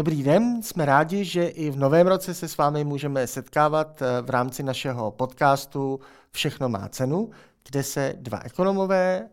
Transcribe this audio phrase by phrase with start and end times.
[0.00, 4.22] Dobrý den, jsme rádi, že i v novém roce se s vámi můžeme setkávat eh,
[4.22, 7.30] v rámci našeho podcastu Všechno má cenu,
[7.70, 9.28] kde se dva ekonomové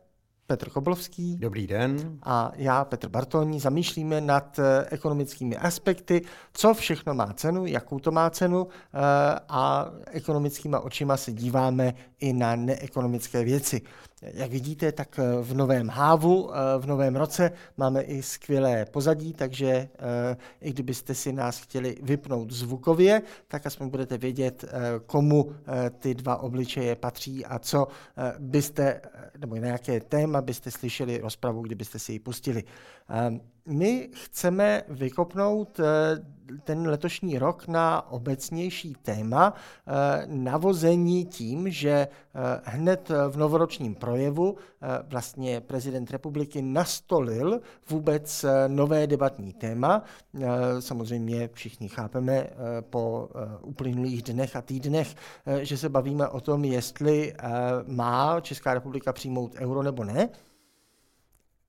[0.48, 1.38] Petr Koblovský.
[1.38, 2.20] Dobrý den.
[2.24, 6.22] A já, Petr Bartoň, zamýšlíme nad eh, ekonomickými aspekty,
[6.54, 9.00] co všechno má cenu, jakou to má cenu eh,
[9.50, 13.82] a ekonomickýma očima se díváme i na neekonomické věci.
[14.22, 19.90] Jak vidíte, tak eh, v novém hávu, v novém roce máme i skvělé pozadí, takže
[20.62, 24.66] i kdybyste si nás chtěli vypnout zvukově, tak aspoň budete vědět,
[25.06, 25.52] komu
[26.00, 27.88] ty dva obličeje patří a co
[28.40, 29.02] byste,
[29.38, 32.64] nebo na jaké téma téma byste slyšeli rozpravu, kdybyste si ji pustili.
[33.68, 35.84] My chceme vykopnout eh,
[36.64, 39.92] ten letošní rok na obecnější téma eh,
[40.28, 42.10] navození tím, že eh,
[42.64, 44.58] hned v novoročním projevu
[45.08, 50.04] vlastně prezident republiky nastolil vůbec nové debatní téma.
[50.80, 52.50] Samozřejmě všichni chápeme
[52.90, 53.30] po
[53.62, 55.16] uplynulých dnech a týdnech,
[55.62, 57.34] že se bavíme o tom, jestli
[57.88, 60.30] má Česká republika přijmout euro nebo ne.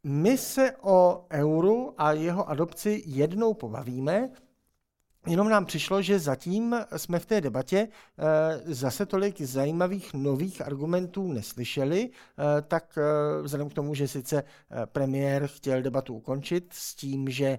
[0.04, 4.30] My se o euru a jeho adopci jednou pobavíme,
[5.28, 11.32] Jenom nám přišlo, že zatím jsme v té debatě eh, zase tolik zajímavých nových argumentů
[11.32, 14.44] neslyšeli, eh, tak eh, vzhledem k tomu, že sice
[14.84, 17.58] premiér chtěl debatu ukončit s tím, že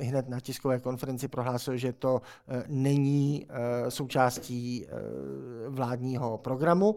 [0.00, 2.22] hned na tiskové konferenci prohlásil, že to
[2.68, 3.46] není
[3.88, 4.86] součástí
[5.68, 6.96] vládního programu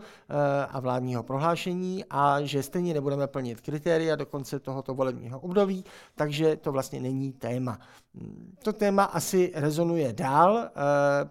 [0.69, 6.55] a vládního prohlášení a že stejně nebudeme plnit kritéria do konce tohoto volebního období, takže
[6.55, 7.79] to vlastně není téma.
[8.63, 10.69] To téma asi rezonuje dál.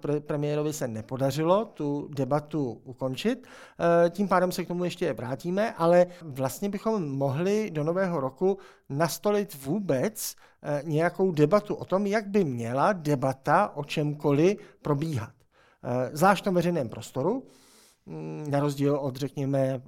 [0.07, 5.73] Eh, premiérovi se nepodařilo tu debatu ukončit, eh, tím pádem se k tomu ještě vrátíme,
[5.73, 12.27] ale vlastně bychom mohli do nového roku nastolit vůbec eh, nějakou debatu o tom, jak
[12.27, 15.33] by měla debata o čemkoliv probíhat.
[16.13, 17.43] Zvlášť v tom veřejném prostoru,
[18.07, 19.81] Mm, na rozdíl od, řekněme, eh,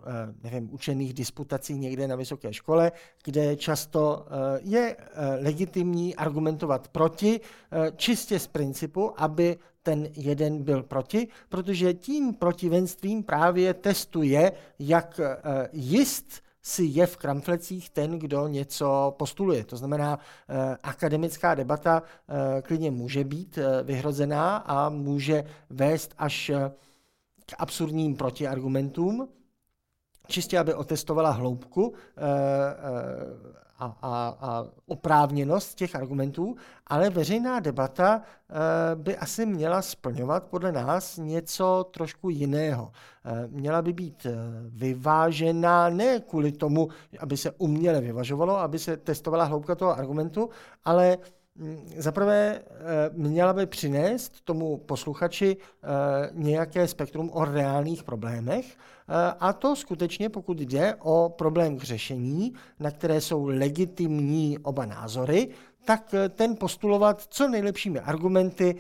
[0.43, 2.93] nevím, učených disputací někde na vysoké škole,
[3.25, 7.41] kde často eh, je eh, legitimní argumentovat proti,
[7.97, 15.21] čistě z principu, aby ten jeden byl proti, protože tím protivenstvím právě testuje, jak
[15.73, 19.65] jist si je v kramflecích ten, kdo něco postuluje.
[19.65, 20.19] To znamená,
[20.83, 22.03] akademická debata
[22.63, 26.51] klidně může být vyhrozená a může vést až
[27.47, 29.29] k absurdním protiargumentům,
[30.29, 31.95] čistě aby otestovala hloubku
[33.79, 36.57] a, a, a oprávněnost těch argumentů,
[36.87, 42.93] ale veřejná debata e, by asi měla splňovat podle nás něco trošku jiného.
[43.25, 44.27] E, měla by být
[44.69, 46.89] vyvážená ne kvůli tomu,
[47.19, 50.51] aby se uměle vyvažovalo, aby se testovala hloubka toho argumentu,
[50.85, 51.19] ale
[51.97, 52.65] zaprvé eh,
[53.13, 55.87] měla by přinést tomu posluchači eh,
[56.33, 62.53] nějaké spektrum o reálných problémech, eh, a to skutečně, pokud jde o problém k řešení,
[62.81, 65.49] na které jsou legitimní oba názory,
[65.85, 68.77] tak ten postulovat co nejlepšími argumenty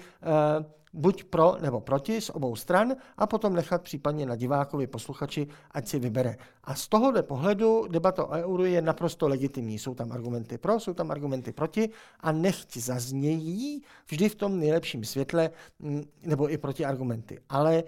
[0.96, 5.88] buď pro nebo proti z obou stran a potom nechat případně na divákovi, posluchači, ať
[5.88, 6.36] si vybere.
[6.64, 9.78] A z tohohle pohledu debata o euru je naprosto legitimní.
[9.78, 11.90] Jsou tam argumenty pro, jsou tam argumenty proti
[12.20, 17.38] a nechť zaznějí vždy v tom nejlepším světle mm, nebo i proti argumenty.
[17.48, 17.84] Ale e,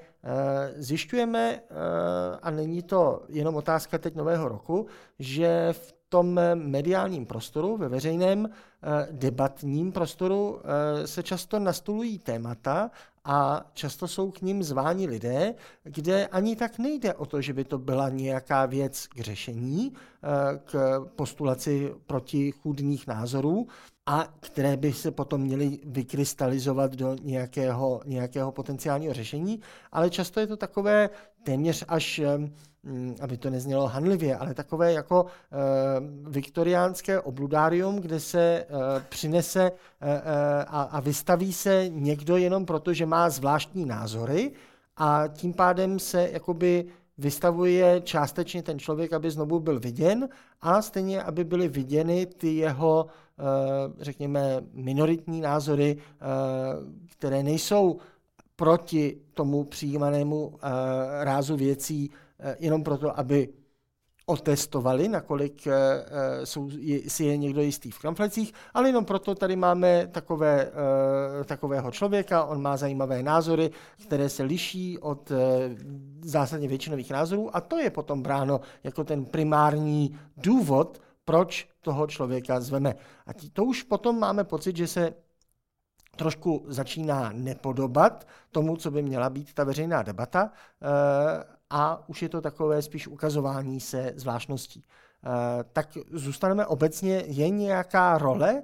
[0.83, 1.61] zjišťujeme, e,
[2.43, 4.87] a není to jenom otázka teď nového roku,
[5.19, 12.91] že v tom mediálním prostoru, ve veřejném eh, debatním prostoru eh, se často nastolují témata
[13.25, 15.55] a často jsou k ním zváni lidé,
[15.85, 20.59] kde ani tak nejde o to, že by to byla nějaká věc k řešení, eh,
[20.65, 23.67] k postulaci protichůdných názorů,
[24.07, 29.61] a které by se potom měly vykrystalizovat do nějakého, nějakého potenciálního řešení,
[29.93, 31.11] ale často je to takové
[31.49, 32.21] téměř až
[32.83, 35.29] Mm, aby to neznělo hanlivě, ale takové jako uh,
[36.33, 38.79] viktoriánské obludárium, kde se uh,
[39.09, 39.73] přinese
[40.67, 44.53] a, a vystaví se někdo jenom proto, že má zvláštní názory
[44.97, 46.85] a tím pádem se jakoby
[47.19, 50.29] vystavuje částečně ten člověk, aby znovu byl viděn
[50.61, 53.06] a stejně, aby byly viděny ty jeho,
[54.01, 55.97] řekněme, minoritní názory,
[57.11, 57.99] které nejsou
[58.58, 60.58] proti tomu přijímanému
[61.22, 62.10] rázu věcí
[62.40, 63.49] Eh, jenom proto, aby
[64.26, 66.70] otestovali, nakolik eh, eh, jsou,
[67.08, 70.70] si je někdo jistý v kramflecích, ale jenom proto tady máme takové,
[71.44, 73.70] takového člověka, on má zajímavé názory,
[74.06, 75.32] které se liší od
[76.20, 82.60] zásadně většinových názorů a to je potom bráno jako ten primární důvod, proč toho člověka
[82.60, 82.94] zveme.
[83.26, 85.14] A to už potom máme pocit, že se
[86.19, 90.50] trošku začíná nepodobat tomu, co by měla být ta veřejná debata
[91.70, 94.85] a už je to takové spíš ukazování se zvláštností.
[95.73, 98.62] Tak zůstaneme obecně, je nějaká role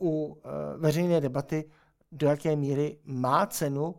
[0.00, 0.38] u
[0.76, 1.70] veřejné debaty,
[2.12, 3.94] do jaké míry má cenu,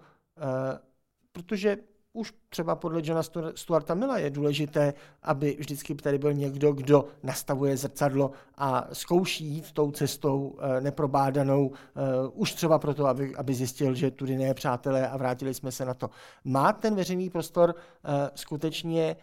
[1.31, 1.77] protože
[2.13, 3.21] už třeba podle Johna
[3.55, 9.71] Stuarta Milla je důležité, aby vždycky tady byl někdo, kdo nastavuje zrcadlo a zkouší jít
[9.71, 12.01] tou cestou eh, neprobádanou, eh,
[12.33, 15.93] už třeba proto, aby, aby zjistil, že tudy ne přátelé a vrátili jsme se na
[15.93, 16.09] to.
[16.43, 19.15] Má ten veřejný prostor eh, skutečně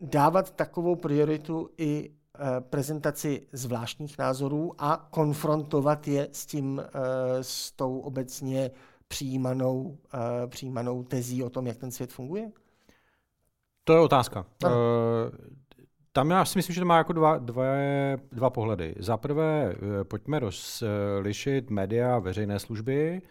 [0.00, 2.10] dávat takovou prioritu i
[2.60, 6.82] prezentaci zvláštních názorů a konfrontovat je s tím,
[7.40, 8.70] s tou obecně
[9.10, 12.50] přijímanou, uh, přijímanou tezí o tom, jak ten svět funguje?
[13.84, 14.46] To je otázka.
[14.64, 14.70] Uh,
[16.12, 17.64] tam já si myslím, že to má jako dva, dva,
[18.32, 18.94] dva pohledy.
[18.98, 23.22] Za prvé, eh, pojďme rozlišit média veřejné služby,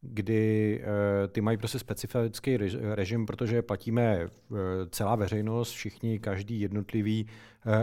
[0.00, 0.82] kdy
[1.28, 4.28] ty mají prostě specifický režim, protože platíme
[4.90, 7.26] celá veřejnost, všichni, každý jednotlivý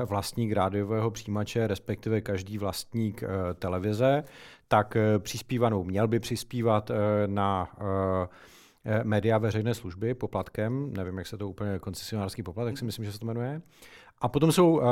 [0.06, 3.24] vlastník rádiového přijímače, respektive každý vlastník
[3.60, 4.24] televize,
[4.68, 6.96] tak eh, přispívanou měl by přispívat eh,
[7.28, 7.70] na
[8.86, 13.12] eh, média veřejné služby poplatkem, nevím, jak se to úplně koncesionářský poplatek si myslím, že
[13.12, 13.62] se to jmenuje.
[14.22, 14.84] A potom jsou uh,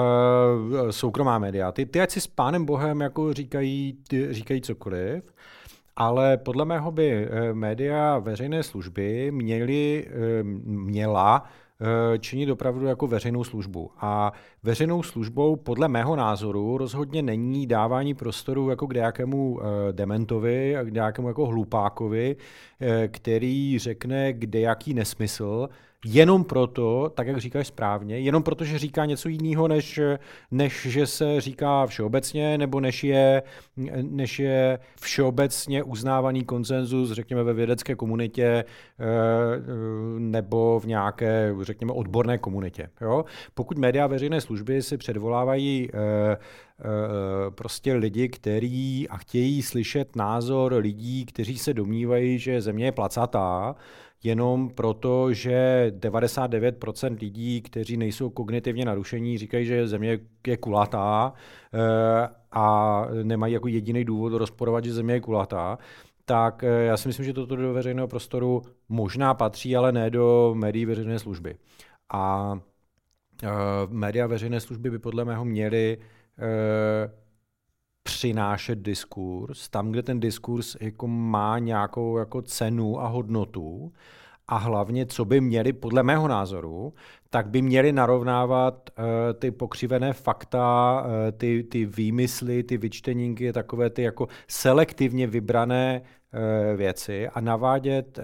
[0.89, 1.71] soukromá média.
[1.71, 5.33] Ty, ty ať si s pánem Bohem jako říkají, ty, říkají cokoliv,
[5.95, 10.07] ale podle mého by média veřejné služby měly,
[10.63, 11.43] měla
[11.83, 13.91] Eh, činit opravdu jako veřejnou službu.
[13.99, 20.75] A veřejnou službou podle mého názoru rozhodně není dávání prostoru jako k nějakému eh, dementovi
[20.83, 22.35] k nějakému jako hlupákovi,
[22.81, 25.69] eh, který řekne kde jaký nesmysl,
[26.05, 29.99] jenom proto, tak jak říkáš správně, jenom proto, že říká něco jiného, než,
[30.51, 33.43] než že se říká všeobecně, nebo než je,
[34.01, 38.65] než je všeobecně uznávaný konsenzus, řekněme, ve vědecké komunitě eh,
[40.19, 42.89] nebo v nějaké, řekněme, odborné komunitě.
[43.01, 43.25] Jo?
[43.53, 46.37] Pokud média veřejné služby si předvolávají eh, eh,
[47.49, 53.75] prostě lidi, kteří a chtějí slyšet názor lidí, kteří se domnívají, že země je placatá,
[54.23, 61.33] jenom proto, že 99% lidí, kteří nejsou kognitivně narušení, říkají, že země je kulatá
[61.73, 65.77] eh, a nemají jako jediný důvod rozporovat, že země je kulatá,
[66.25, 70.53] tak eh, já si myslím, že toto do veřejného prostoru možná patří, ale ne do
[70.57, 71.55] médií veřejné služby.
[72.13, 72.53] A
[73.43, 73.49] uh,
[73.89, 75.97] média veřejné služby by podle mého měly
[78.03, 83.93] přinášet diskurs, tam, kde ten diskurs jako má nějakou jako cenu a hodnotu
[84.47, 86.93] a hlavně, co by měli, podle mého názoru,
[87.29, 89.03] tak by měli narovnávat uh,
[89.39, 96.77] ty pokřivené fakta, uh, ty, ty výmysly, ty vyčteníky, takové ty jako selektivně vybrané uh,
[96.77, 98.23] věci a navádět, uh,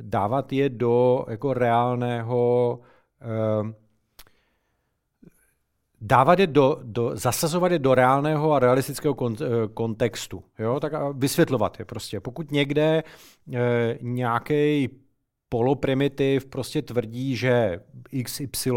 [0.00, 2.80] dávat je do jako reálného
[3.60, 3.70] uh,
[6.04, 10.94] dávat je do, do, zasazovat je do reálného a realistického kont, eh, kontextu, jo, tak
[10.94, 12.20] a vysvětlovat je prostě.
[12.20, 13.02] Pokud někde
[13.52, 14.88] e, nějaký
[15.48, 17.80] poloprimitiv prostě tvrdí, že
[18.24, 18.70] XY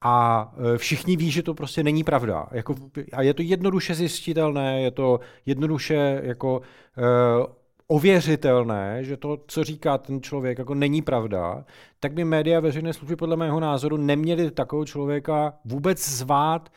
[0.00, 2.46] a e, všichni ví, že to prostě není pravda.
[2.52, 2.74] Jako,
[3.12, 6.60] a je to jednoduše zjistitelné, je to jednoduše jako
[6.98, 11.64] e, ověřitelné, že to, co říká ten člověk, jako není pravda,
[12.00, 16.68] tak by média veřejné služby podle mého názoru neměly takového člověka vůbec zvát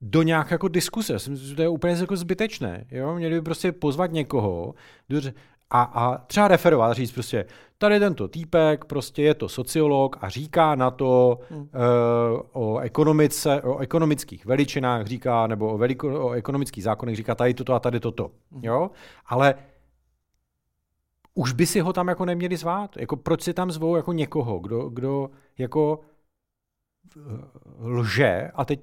[0.00, 1.12] do nějaké jako diskuse.
[1.12, 2.86] myslím, že to je úplně jako zbytečné.
[2.90, 3.14] Jo?
[3.14, 4.74] Měli by prostě pozvat někoho
[5.70, 7.44] a, a třeba referovat, říct prostě,
[7.78, 11.60] tady tento týpek, prostě je to sociolog a říká na to hmm.
[11.60, 11.68] uh,
[12.52, 17.74] o ekonomice, o ekonomických veličinách říká, nebo o, veliko, o ekonomických zákonech říká tady toto
[17.74, 18.30] a tady toto.
[18.52, 18.64] Hmm.
[18.64, 18.90] Jo?
[19.26, 19.54] Ale
[21.38, 22.96] už by si ho tam jako neměli zvát.
[22.96, 26.00] Jako proč si tam zvou jako někoho, kdo, kdo jako
[27.16, 27.20] eh,
[27.78, 28.80] lže a teď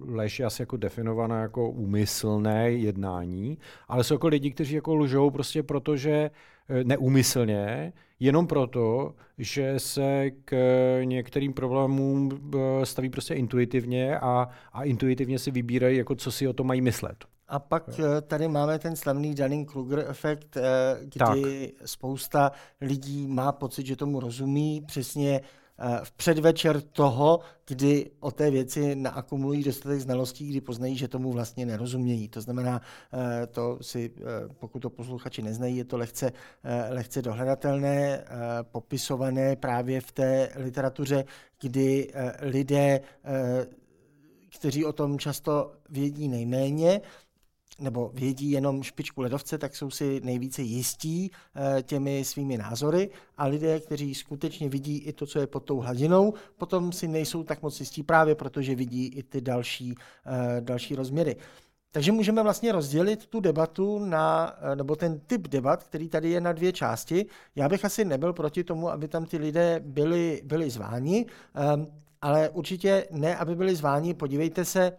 [0.00, 5.30] lež je asi jako definovaná jako úmyslné jednání, ale jsou jako lidi, kteří jako lžou
[5.30, 6.30] prostě proto, že
[6.68, 10.54] eh, neúmyslně, jenom proto, že se k
[11.04, 16.52] některým problémům eh, staví prostě intuitivně a, a intuitivně si vybírají, jako co si o
[16.52, 17.24] tom mají myslet.
[17.50, 20.56] A pak eh, tady máme ten slavný Dunning-Kruger efekt,
[21.04, 21.88] kdy tak.
[21.88, 25.40] spousta lidí má pocit, že tomu rozumí, přesně
[25.82, 31.32] Eh, v předvečer toho, kdy o té věci naakumulují dostatek znalostí, kdy poznají, že tomu
[31.32, 32.28] vlastně nerozumějí.
[32.28, 32.80] To znamená,
[33.12, 34.22] eh, to si, eh,
[34.58, 36.32] pokud to posluchači neznají, je to lehce,
[36.90, 38.24] lehce dohledatelné,
[38.62, 41.24] popisované právě v té literatuře,
[41.60, 43.00] kdy lidé,
[44.58, 47.00] kteří o tom často vědí nejméně,
[47.80, 53.46] nebo vědí jenom špičku ledovce, tak jsou si nejvíce jistí eh, těmi svými názory a
[53.46, 57.62] lidé, kteří skutečně vidí i to, co je pod tou hladinou, potom si nejsou tak
[57.62, 59.94] moc jistí právě protože vidí i ty další,
[60.26, 61.36] eh, další rozměry.
[61.92, 66.40] Takže můžeme vlastně rozdělit tu debatu na, eh, nebo ten typ debat, který tady je
[66.40, 67.26] na dvě části.
[67.56, 71.86] Já bych asi nebyl proti tomu, aby tam ty lidé byli, byli zváni, ehm,
[72.22, 74.14] ale určitě ne, aby byli zváni.
[74.14, 74.92] Podívejte se,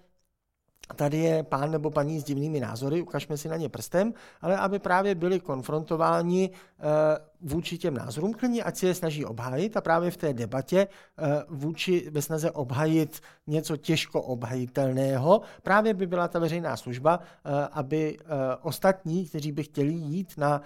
[0.93, 4.79] tady je pán nebo paní s divnými názory, ukažme si na ně prstem, ale aby
[4.79, 10.11] právě byli konfrontováni eh, vůči těm názorům klidně, ať si je snaží obhájit a právě
[10.11, 16.39] v té debatě eh, vůči ve snaze obhajit něco těžko obhajitelného, právě by byla ta
[16.39, 18.25] veřejná služba, eh, aby eh,
[18.61, 20.61] ostatní, kteří by chtěli jít na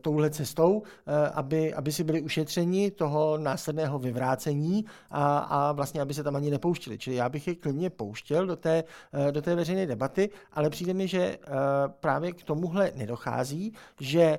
[0.00, 0.82] touhle cestou,
[1.34, 6.50] aby, aby si byli ušetřeni toho následného vyvrácení a, a vlastně, aby se tam ani
[6.50, 6.98] nepouštili.
[6.98, 8.84] Čili já bych je klidně pouštěl do té,
[9.30, 11.38] do té veřejné debaty, ale přijde mi, že
[12.00, 14.38] právě k tomuhle nedochází, že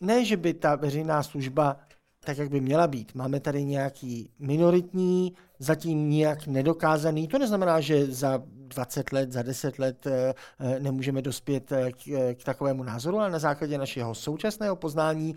[0.00, 1.76] ne, že by ta veřejná služba
[2.24, 3.14] tak, jak by měla být.
[3.14, 7.28] Máme tady nějaký minoritní, zatím nějak nedokázaný.
[7.28, 12.34] To neznamená, že za 20 let, za 10 let eh, eh, nemůžeme dospět eh, k,
[12.34, 15.34] k takovému názoru, ale na základě našeho současného poznání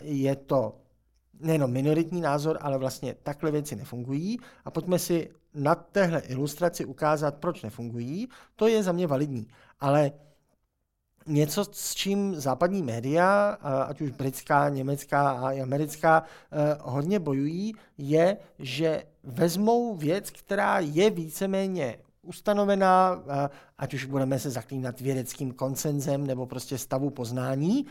[0.00, 0.76] je to
[1.40, 4.38] nejenom minoritní názor, ale vlastně takhle věci nefungují.
[4.64, 8.28] A pojďme si na téhle ilustraci ukázat, proč nefungují.
[8.56, 9.46] To je za mě validní.
[9.80, 10.12] Ale
[11.26, 13.58] něco, s čím západní média,
[13.88, 21.10] ať už britská, německá a americká, eh, hodně bojují, je, že vezmou věc, která je
[21.10, 23.48] víceméně ustanovená, eh,
[23.78, 27.86] ať už budeme se zaklínat vědeckým koncenzem nebo prostě stavu poznání,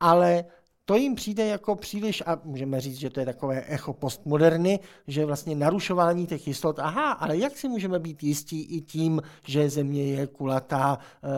[0.00, 0.44] ale
[0.84, 5.24] to jim přijde jako příliš, a můžeme říct, že to je takové echo postmoderny, že
[5.24, 10.04] vlastně narušování těch jistot, aha, ale jak si můžeme být jistí i tím, že země
[10.04, 11.28] je kulatá, eh,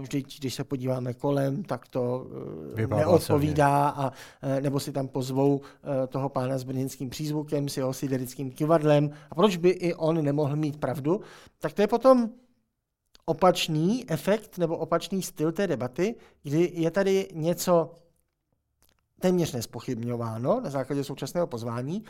[0.00, 2.26] vždyť, když se podíváme kolem, tak to
[2.72, 4.12] eh, Vypadá neodpovídá, a,
[4.42, 5.60] eh, nebo si tam pozvou
[6.08, 10.56] toho pána s brněnským přízvukem, s jeho siderickým kivadlem, a proč by i on nemohl
[10.56, 11.20] mít pravdu,
[11.58, 12.30] tak to je potom
[13.26, 17.90] opačný efekt nebo opačný styl té debaty, kdy je tady něco
[19.24, 22.04] téměř nespochybňováno na základě současného pozvání,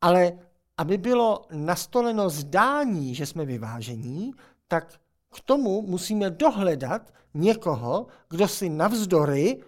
[0.00, 0.32] ale
[0.76, 4.34] aby bylo nastoleno zdání, že jsme vyvážení,
[4.68, 4.98] tak
[5.34, 9.62] k tomu musíme dohledat někoho, kdo si navzdory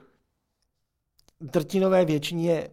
[1.40, 2.70] drtinové většině e,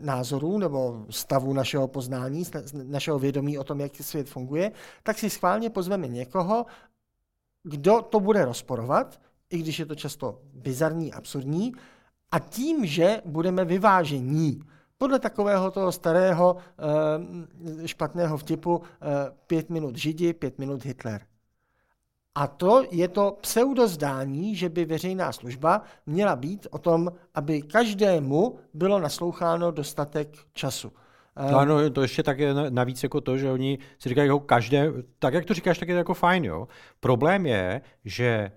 [0.00, 2.44] názorů nebo stavu našeho poznání,
[2.82, 6.66] našeho vědomí o tom, jak svět funguje, tak si schválně pozveme někoho,
[7.62, 11.72] kdo to bude rozporovat, i když je to často bizarní, absurdní,
[12.32, 14.60] a tím, že budeme vyvážení,
[14.98, 16.56] podle takového toho starého
[17.82, 19.06] e, špatného vtipu e,
[19.46, 21.20] pět minut Židi, pět minut Hitler.
[22.34, 28.58] A to je to pseudozdání, že by veřejná služba měla být o tom, aby každému
[28.74, 30.92] bylo nasloucháno dostatek času.
[31.50, 34.92] No ano, to ještě tak je navíc jako to, že oni si říkají jako každé,
[35.18, 36.68] tak jak to říkáš, tak je to jako fajn, jo.
[37.00, 38.52] Problém je, že e,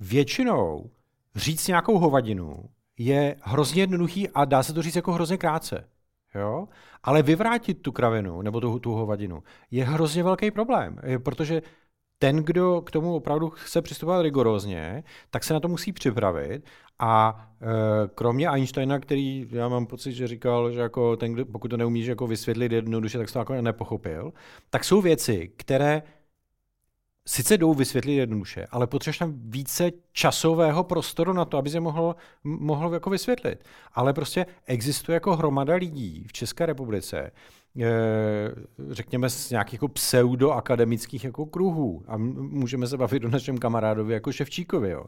[0.00, 0.90] většinou
[1.34, 2.64] říct nějakou hovadinu
[2.98, 5.88] je hrozně jednoduchý a dá se to říct jako hrozně krátce.
[6.34, 6.68] Jo?
[7.02, 11.62] Ale vyvrátit tu kravinu nebo tu, tu hovadinu je hrozně velký problém, protože
[12.18, 16.64] ten, kdo k tomu opravdu chce přistupovat rigorózně, tak se na to musí připravit
[16.98, 17.66] a e,
[18.14, 22.26] kromě Einsteina, který já mám pocit, že říkal, že jako ten, pokud to neumíš jako
[22.26, 24.32] vysvětlit jednoduše, tak to jako nepochopil,
[24.70, 26.02] tak jsou věci, které
[27.28, 32.16] sice jdou vysvětlit jednoduše, ale potřebuješ tam více časového prostoru na to, aby se mohl,
[32.44, 33.64] mohl jako vysvětlit.
[33.92, 37.30] Ale prostě existuje jako hromada lidí v České republice,
[37.80, 37.90] eh,
[38.90, 44.32] řekněme z nějakých jako pseudoakademických jako kruhů a můžeme se bavit o našem kamarádovi jako
[44.32, 45.04] Ševčíkovi, jo,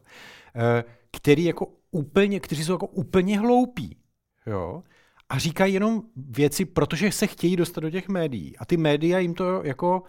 [0.54, 3.96] eh, který jako úplně, kteří jsou jako úplně hloupí,
[4.46, 4.82] jo,
[5.28, 8.56] a říkají jenom věci, protože se chtějí dostat do těch médií.
[8.58, 10.02] A ty média jim to jako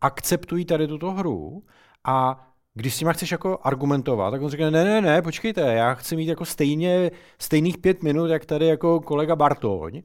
[0.00, 1.62] akceptují tady tuto hru
[2.04, 5.94] a když s nima chceš jako argumentovat, tak on říká, ne, ne, ne, počkejte, já
[5.94, 10.02] chci mít jako stejně, stejných pět minut, jak tady jako kolega Bartoň.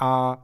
[0.00, 0.38] A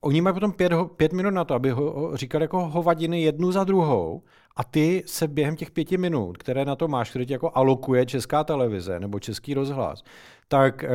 [0.00, 3.64] oni mají potom pět, pět minut na to, aby ho, říkali jako hovadiny jednu za
[3.64, 4.22] druhou
[4.56, 8.06] a ty se během těch pěti minut, které na to máš, které ti jako alokuje
[8.06, 10.02] česká televize nebo český rozhlas,
[10.48, 10.88] tak eh,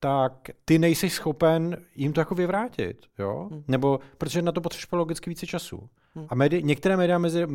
[0.00, 3.48] tak ty nejsi schopen jim to jako vyvrátit, jo?
[3.50, 3.64] Hmm.
[3.68, 5.88] Nebo protože na to potřebuješ logicky více času.
[6.14, 6.26] Hmm.
[6.28, 7.46] A médi- některé média mezi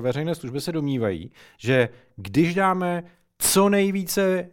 [0.00, 3.04] veřejné služby se domnívají, že když dáme
[3.38, 4.48] co nejvíce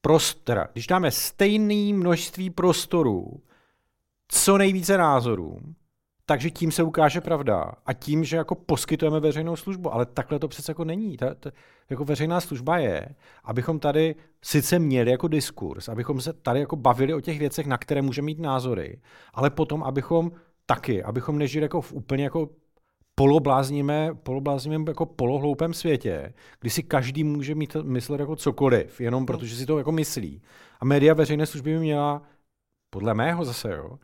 [0.00, 3.42] prostora, když dáme stejné množství prostorů,
[4.28, 5.58] co nejvíce názorů,
[6.28, 7.72] takže tím se ukáže pravda.
[7.86, 9.94] A tím, že jako poskytujeme veřejnou službu.
[9.94, 11.16] Ale takhle to přece jako není.
[11.16, 11.50] Ta, ta,
[11.90, 13.08] jako veřejná služba je,
[13.44, 17.78] abychom tady sice měli jako diskurs, abychom se tady jako bavili o těch věcech, na
[17.78, 19.00] které můžeme mít názory,
[19.34, 20.32] ale potom, abychom
[20.66, 22.48] taky, abychom nežili jako v úplně jako
[23.14, 29.56] poloblázníme, poloblázníme jako polohloupém světě, kdy si každý může mít myslet jako cokoliv, jenom protože
[29.56, 30.42] si to jako myslí.
[30.80, 32.22] A média veřejné služby by měla,
[32.90, 33.98] podle mého zase, jo,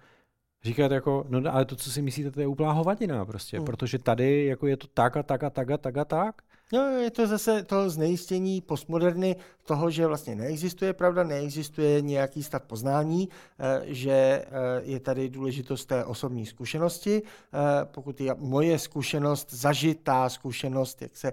[0.65, 3.67] říkat jako, no ale to, co si myslíte, to je úplná hovadina prostě, hmm.
[3.67, 6.43] protože tady jako je to tak a tak a tak a tak a tak.
[6.73, 12.63] No, je to zase to znejistění postmoderny toho, že vlastně neexistuje pravda, neexistuje nějaký stav
[12.63, 13.29] poznání,
[13.59, 14.47] eh, že eh,
[14.83, 17.23] je tady důležitost té osobní zkušenosti.
[17.23, 21.33] Eh, pokud je moje zkušenost, zažitá zkušenost, jak se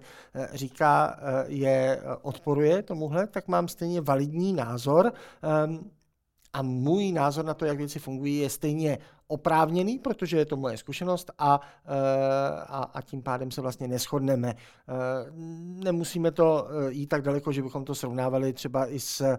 [0.53, 5.91] říká, je odporuje tomuhle, tak mám stejně validní názor ehm,
[6.53, 10.77] a můj názor na to, jak věci fungují, je stejně oprávněný, protože je to moje
[10.77, 11.91] zkušenost a, eh,
[12.67, 14.55] a, a tím pádem se vlastně neschodneme.
[14.55, 14.93] Eh,
[15.83, 19.37] nemusíme to eh, jít tak daleko, že bychom to srovnávali třeba i s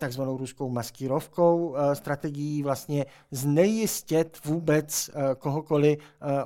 [0.00, 5.98] takzvanou ruskou maskírovkou, strategií vlastně znejistit vůbec kohokoliv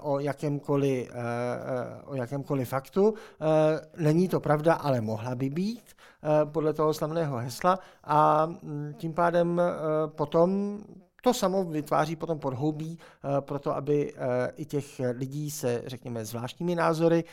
[0.03, 1.11] o jakémkoliv,
[2.05, 3.15] o jakémkoliv faktu.
[3.97, 5.85] Není to pravda, ale mohla by být
[6.45, 9.63] podle toho slavného hesla a mm, tím pádem
[10.07, 10.79] potom
[11.23, 12.99] to samo vytváří potom podhoubí
[13.41, 14.15] pro to, aby
[14.57, 17.25] i těch lidí se, řekněme, zvláštními názory,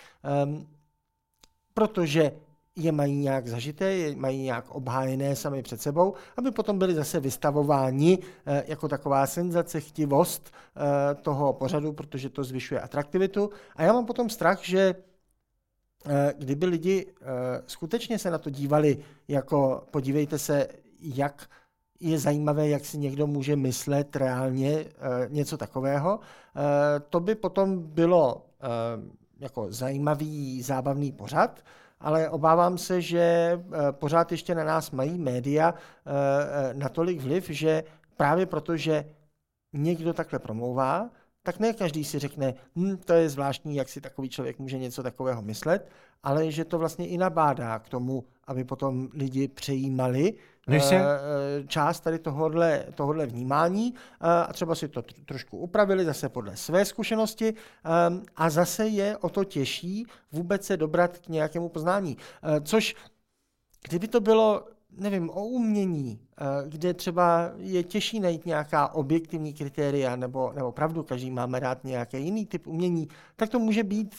[1.73, 2.31] protože
[2.75, 7.19] je mají nějak zažité, je mají nějak obhájené sami před sebou, aby potom byli zase
[7.19, 8.23] vystavováni uh,
[8.67, 13.49] jako taková senzace, chtivost uh, toho pořadu, protože to zvyšuje atraktivitu.
[13.75, 14.95] A já mám potom strach, že
[16.37, 17.13] kdyby lidi
[17.67, 18.97] skutečně se na to dívali
[19.27, 20.67] jako podívejte se,
[20.99, 21.49] jak
[21.99, 24.85] je zajímavé, jak si někdo může myslet reálně
[25.27, 26.19] něco takového.
[27.09, 28.45] To by potom bylo
[29.39, 31.63] jako zajímavý, zábavný pořad,
[32.01, 35.79] ale obávám se, že uh, pořád ještě na nás mají média uh,
[36.73, 37.83] natolik vliv, že
[38.17, 39.05] právě proto, že
[39.73, 41.09] někdo takhle promlouvá,
[41.43, 45.03] tak ne každý si řekne, hm, to je zvláštní, jak si takový člověk může něco
[45.03, 45.89] takového myslet,
[46.23, 50.33] ale že to vlastně i nabádá k tomu, aby potom lidi přejímali
[50.67, 50.95] Než se...
[50.95, 56.57] Eh, část tady tohohle, tohohle vnímání eh, a třeba si to trošku upravili zase podle
[56.57, 57.53] své zkušenosti
[58.35, 62.17] a zase je o to těžší vůbec se dobrat k nějakému poznání.
[62.43, 62.95] Eh, což,
[63.89, 64.65] kdyby to bylo
[64.97, 66.19] nevím, o umění,
[66.67, 72.23] kde třeba je těžší najít nějaká objektivní kritéria, nebo, nebo pravdu, každý máme rád nějaký
[72.23, 74.15] jiný typ umění, tak to může být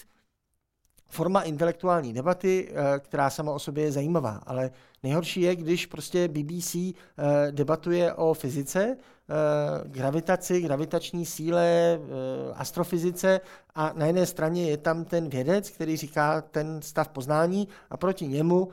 [1.13, 4.71] forma intelektuální debaty, eh, která sama o sobě je zajímavá, ale
[5.03, 6.93] nejhorší je, když prostě BBC eh,
[7.53, 8.97] debatuje o fyzice, eh,
[9.85, 11.99] gravitaci, gravitační síle,
[12.55, 13.40] astrofyzice
[13.75, 18.27] a na jedné straně je tam ten vědec, který říká ten stav poznání a proti
[18.27, 18.68] němu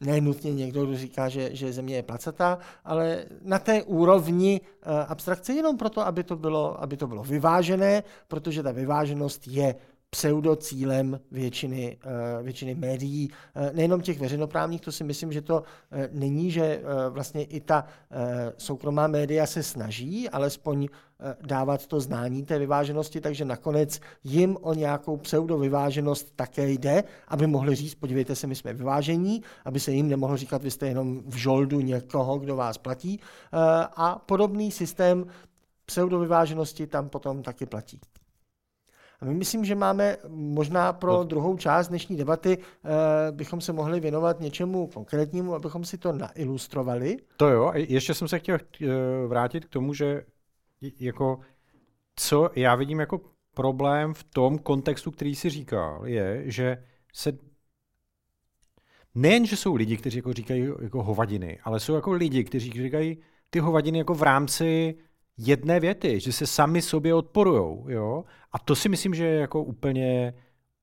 [0.00, 4.60] ne nutně někdo, kdo říká, že, že Země je placatá, ale na té úrovni
[5.08, 9.74] abstrakce jenom proto, aby to bylo, aby to bylo vyvážené, protože ta vyváženost je
[10.14, 16.08] pseudocílem většiny, eh, většiny médií, eh, nejenom těch veřejnoprávních, to si myslím, že to eh,
[16.12, 17.86] není, že vlastně i ta
[18.56, 20.88] soukromá média se snaží alespoň
[21.46, 27.74] dávat to znání té vyváženosti, takže nakonec jim o nějakou pseudovyváženost také jde, aby mohli
[27.74, 31.36] říct, podívejte se, my jsme vyvážení, aby se jim nemohlo říkat, vy jste jenom v
[31.36, 33.20] žoldu někoho, kdo vás platí.
[33.96, 35.26] A podobný systém
[35.86, 38.00] pseudovyváženosti tam potom taky platí.
[39.24, 41.24] A my myslím, že máme možná pro no.
[41.24, 42.92] druhou část dnešní debaty uh,
[43.36, 47.16] bychom se mohli věnovat něčemu konkrétnímu, abychom si to nailustrovali.
[47.36, 48.88] To jo, ještě jsem se chtěl uh,
[49.28, 50.22] vrátit k tomu, že
[51.00, 51.40] jako
[52.16, 53.20] co já vidím jako
[53.54, 57.32] problém v tom kontextu, který si říkal, je, že se
[59.14, 63.18] nejen, že jsou lidi, kteří jako říkají jako hovadiny, ale jsou jako lidi, kteří říkají
[63.50, 64.94] ty hovadiny jako v rámci
[65.36, 68.24] jedné věty, že se sami sobě odporujou, jo?
[68.52, 70.34] A to si myslím, že je jako úplně,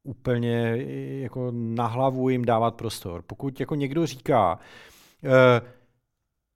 [0.03, 0.75] úplně
[1.21, 3.21] jako na hlavu jim dávat prostor.
[3.27, 4.59] Pokud jako někdo říká,
[5.23, 5.61] eh,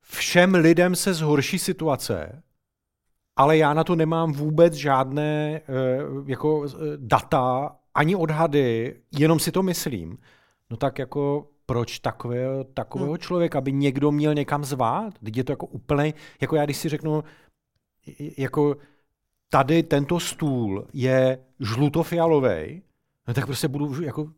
[0.01, 2.43] všem lidem se zhorší situace,
[3.35, 5.61] ale já na to nemám vůbec žádné eh,
[6.25, 10.17] jako eh, data, ani odhady, jenom si to myslím,
[10.69, 13.17] no tak jako proč takového, takového hmm.
[13.17, 15.13] člověka by někdo měl někam zvát?
[15.23, 17.23] Teď je to jako úplně, jako já když si řeknu,
[18.37, 18.75] jako
[19.49, 22.81] tady tento stůl je žlutofialový,
[23.27, 24.31] no tak prostě budu jako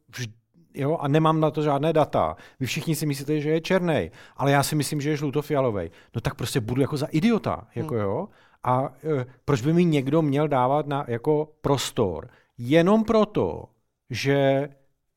[0.73, 2.35] jo, a nemám na to žádné data.
[2.59, 5.91] Vy všichni si myslíte, že je černý, ale já si myslím, že je žlutofialový.
[6.15, 8.03] No tak prostě budu jako za idiota, jako hmm.
[8.03, 8.27] jo.
[8.63, 12.29] A e, proč by mi někdo měl dávat na, jako prostor?
[12.57, 13.63] Jenom proto,
[14.09, 14.69] že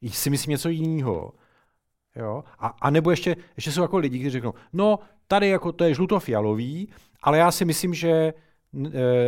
[0.08, 1.32] si myslím něco jiného.
[2.16, 2.44] Jo?
[2.58, 4.98] A, a nebo ještě, ještě jsou jako lidi, kteří řeknou, no
[5.30, 6.88] tady jako to je žlutofialový,
[7.22, 8.32] ale já si myslím, že e,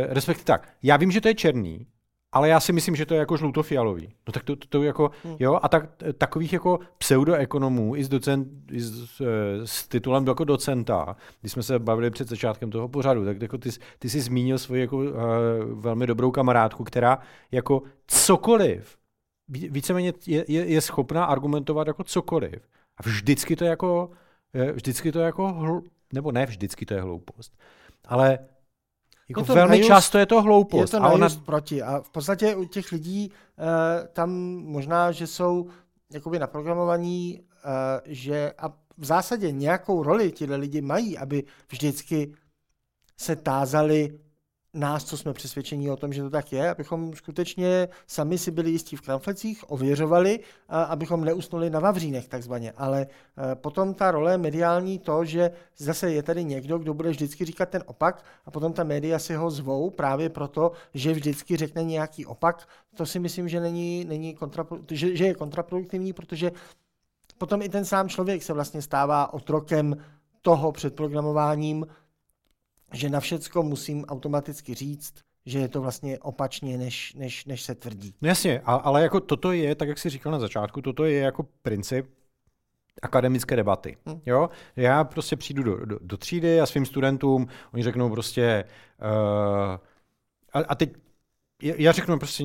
[0.09, 1.87] respektive tak, já vím, že to je černý,
[2.31, 4.13] ale já si myslím, že to je jako žlutofialový.
[4.27, 5.35] No tak to, to, to jako, hmm.
[5.39, 10.43] jo, a tak, takových jako pseudoekonomů i s, docent, i s, eh, s titulem jako
[10.43, 14.57] docenta, když jsme se bavili před začátkem toho pořadu, tak jako ty, ty jsi zmínil
[14.57, 15.11] svoji jako uh,
[15.73, 17.19] velmi dobrou kamarádku, která
[17.51, 18.97] jako cokoliv,
[19.47, 22.67] víceméně je, je, je schopná argumentovat jako cokoliv.
[22.97, 24.09] A vždycky to jako,
[24.73, 25.81] vždycky to je jako, hl,
[26.13, 27.57] nebo ne vždycky to je hloupost,
[28.05, 28.39] ale
[29.29, 30.93] jako je to velmi najust, často je to hloupost.
[30.93, 31.27] Je to a ona...
[31.45, 31.81] proti.
[31.81, 34.31] A v podstatě u těch lidí uh, tam
[34.65, 35.69] možná, že jsou
[36.13, 37.71] jakoby naprogramovaní, uh,
[38.05, 42.33] že a v zásadě nějakou roli ti lidi mají, aby vždycky
[43.17, 44.19] se tázali
[44.73, 48.71] nás, co jsme přesvědčení o tom, že to tak je, abychom skutečně sami si byli
[48.71, 52.71] jistí v kramflecích, ověřovali, a abychom neusnuli na vavřínech takzvaně.
[52.77, 57.45] Ale e, potom ta role mediální to, že zase je tady někdo, kdo bude vždycky
[57.45, 61.83] říkat ten opak a potom ta média si ho zvou právě proto, že vždycky řekne
[61.83, 64.37] nějaký opak, to si myslím, že, není, není
[64.91, 66.51] že, že je kontraproduktivní, protože
[67.37, 69.97] potom i ten sám člověk se vlastně stává otrokem
[70.41, 71.85] toho předprogramováním,
[72.93, 75.13] že na všecko musím automaticky říct,
[75.45, 78.15] že je to vlastně opačně, než, než, než se tvrdí.
[78.21, 81.43] No jasně, ale jako toto je, tak jak jsi říkal na začátku, toto je jako
[81.61, 82.05] princip
[83.01, 83.97] akademické debaty.
[84.05, 84.21] Hmm.
[84.25, 84.49] Jo?
[84.75, 88.63] Já prostě přijdu do, do, do třídy a svým studentům, oni řeknou prostě,
[89.01, 89.77] uh,
[90.53, 90.93] a, a teď
[91.61, 92.43] já řeknu prostě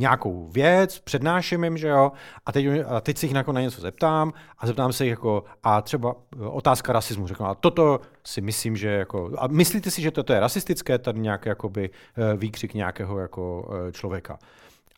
[0.00, 2.12] nějakou věc, přednáším jim, že jo,
[2.46, 5.44] a teď, a teď se jich jako na něco zeptám a zeptám se jich jako,
[5.62, 10.02] a třeba e, otázka rasismu, řeknu, a toto si myslím, že jako, a myslíte si,
[10.02, 14.38] že toto je rasistické, tady nějaký jakoby e, výkřik nějakého jako e, člověka.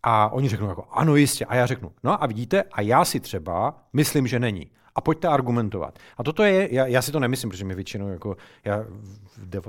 [0.03, 3.21] A oni řeknou jako, ano jistě, a já řeknu, no a vidíte, a já si
[3.21, 5.99] třeba myslím, že není a pojďte argumentovat.
[6.17, 8.85] A toto je, já, já si to nemyslím, protože mi většinou, jako, já,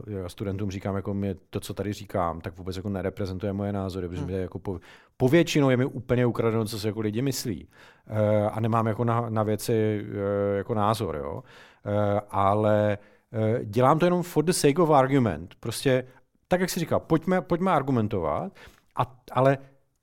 [0.07, 4.09] já studentům říkám, jako mě to, co tady říkám, tak vůbec jako nereprezentuje moje názory,
[4.09, 4.31] protože hmm.
[4.31, 4.79] jako po,
[5.17, 7.67] po většinou je mi úplně ukradeno, co si jako lidi myslí.
[8.07, 10.05] E, a nemám jako na, na věci
[10.53, 11.43] e, jako názor, jo.
[11.85, 12.97] E, ale
[13.33, 15.55] e, dělám to jenom for the sake of argument.
[15.59, 16.07] Prostě,
[16.47, 18.51] tak jak si říkal, pojďme, pojďme argumentovat,
[18.95, 19.57] a, ale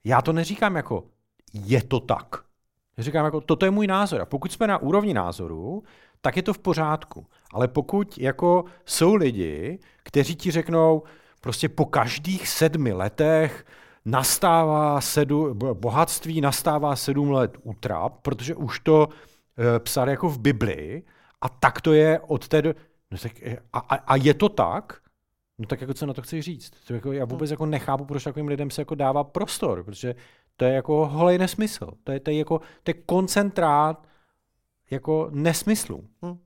[0.04, 1.04] já to neříkám jako
[1.52, 2.49] je to tak.
[3.02, 4.20] Říkám, jako, toto je můj názor.
[4.20, 5.82] A pokud jsme na úrovni názoru,
[6.20, 7.26] tak je to v pořádku.
[7.52, 11.02] Ale pokud jako jsou lidi, kteří ti řeknou,
[11.40, 13.64] prostě po každých sedmi letech
[14.04, 21.04] nastává sedu, bohatství nastává sedm let útrap, protože už to e, psal jako v Biblii
[21.40, 22.74] a tak to je od té do...
[23.10, 23.32] No tak,
[23.72, 25.00] a, a, a je to tak?
[25.58, 26.70] No tak jako co na to chci říct?
[26.86, 30.14] To jako, já vůbec jako nechápu, proč takovým lidem se jako dává prostor, protože
[30.60, 31.90] to je jako holej nesmysl.
[32.04, 34.06] To je, to je jako to je koncentrát
[34.90, 36.04] jako nesmyslu.
[36.24, 36.38] Hm.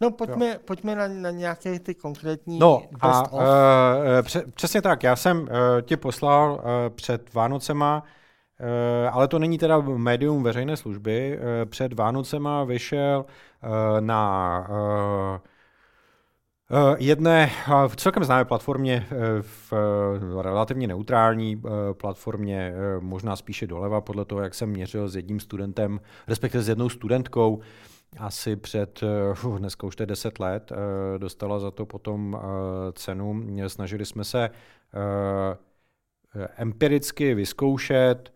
[0.00, 3.40] No pojďme, pojďme na, na nějaké ty konkrétní No a uh,
[4.22, 5.46] pře- přesně tak, já jsem uh,
[5.82, 6.60] ti poslal uh,
[6.94, 14.00] před Vánocema, uh, ale to není teda médium veřejné služby, uh, před Vánocema vyšel uh,
[14.00, 15.57] na uh, Eh,
[16.98, 17.50] jedné
[17.88, 24.42] v celkem známé platformě, eh, v eh, relativně neutrální platformě, možná spíše doleva, podle toho,
[24.42, 27.60] jak jsem měřil s jedním studentem, respektive s jednou studentkou,
[28.18, 29.00] asi před,
[29.58, 30.72] dneska už to je 10 let,
[31.18, 32.40] dostala za to potom
[32.92, 33.42] cenu.
[33.66, 34.50] Snažili jsme se
[36.56, 38.32] empiricky vyzkoušet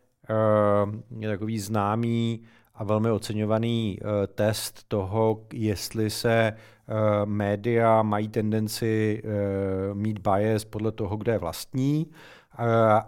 [1.21, 2.43] takový známý
[2.75, 3.99] a velmi oceňovaný
[4.35, 6.53] test toho, jestli se
[6.89, 12.11] Eh, média mají tendenci eh, mít bias podle toho, kde je vlastní.
[12.59, 12.65] Eh,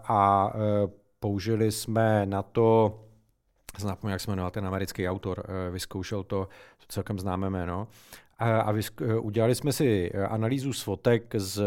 [0.08, 0.52] a
[1.20, 3.00] použili jsme na to,
[3.78, 6.48] zapomněl, jak se jmenoval ten americký autor, vyzkoušel to,
[6.78, 7.88] to celkem známé jméno,
[8.38, 8.74] a
[9.20, 11.62] udělali jsme si analýzu svotek z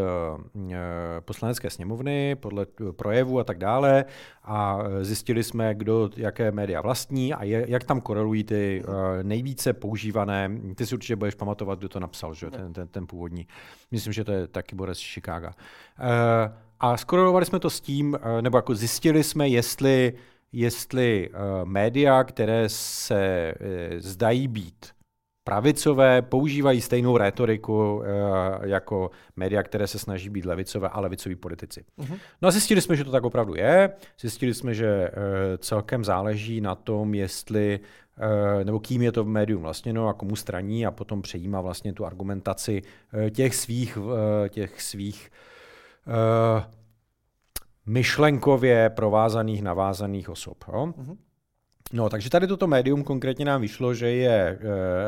[1.19, 4.05] poslanecké sněmovny podle projevu a tak dále
[4.43, 8.83] a zjistili jsme, kdo jaké média vlastní a jak tam korelují ty
[9.23, 10.51] nejvíce používané.
[10.75, 12.49] Ty si určitě budeš pamatovat, kdo to napsal, že?
[12.49, 13.47] Ten, ten, ten původní.
[13.91, 15.49] Myslím, že to je taky Boris Chicago.
[16.79, 20.13] A skorelovali jsme to s tím, nebo jako zjistili jsme, jestli
[20.51, 21.29] jestli
[21.63, 23.53] média, které se
[23.97, 24.96] zdají být
[25.47, 31.85] pravicové používají stejnou retoriku e, jako média, které se snaží být levicové a levicoví politici.
[31.99, 32.19] Uh-huh.
[32.41, 33.89] No a zjistili jsme, že to tak opravdu je.
[34.19, 35.11] Zjistili jsme, že e,
[35.57, 37.79] celkem záleží na tom, jestli
[38.63, 41.93] nebo kým je to v médium vlastně, no a komu straní a potom přejímá vlastně
[41.93, 42.81] tu argumentaci
[43.31, 43.97] těch svých,
[44.49, 45.29] těch svých
[47.85, 50.63] myšlenkově provázaných, navázaných osob.
[50.73, 50.85] Jo?
[50.85, 51.17] Mm-hmm.
[51.93, 54.59] No, takže tady toto médium konkrétně nám vyšlo, že je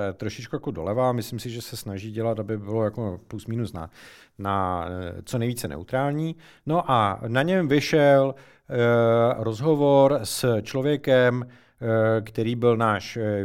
[0.10, 1.12] e, trošičku jako doleva.
[1.12, 3.90] Myslím si, že se snaží dělat, aby bylo jako plus minus na,
[4.38, 6.36] na e, co nejvíce neutrální.
[6.66, 13.44] No a na něm vyšel e, rozhovor s člověkem, e, který byl náš e,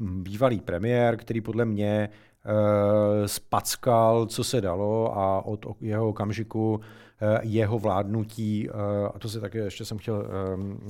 [0.00, 2.08] bývalý premiér, který podle mě e,
[3.28, 7.01] spackal, co se dalo a od jeho okamžiku Eh,
[7.42, 8.72] jeho vládnutí, eh,
[9.14, 10.26] a to si taky ještě jsem chtěl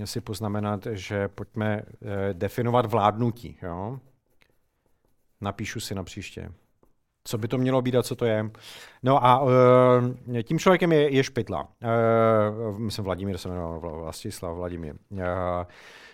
[0.01, 1.83] eh, si poznamenat, že pojďme
[2.33, 3.57] definovat vládnutí.
[3.62, 3.99] Jo?
[5.40, 6.53] Napíšu si na příště.
[7.25, 8.51] Co by to mělo být a co to je?
[9.03, 9.42] No a
[10.42, 11.68] tím člověkem je, je Špitla.
[12.77, 14.95] myslím Vladimír se jmenoval, Vlastislav Vladimír.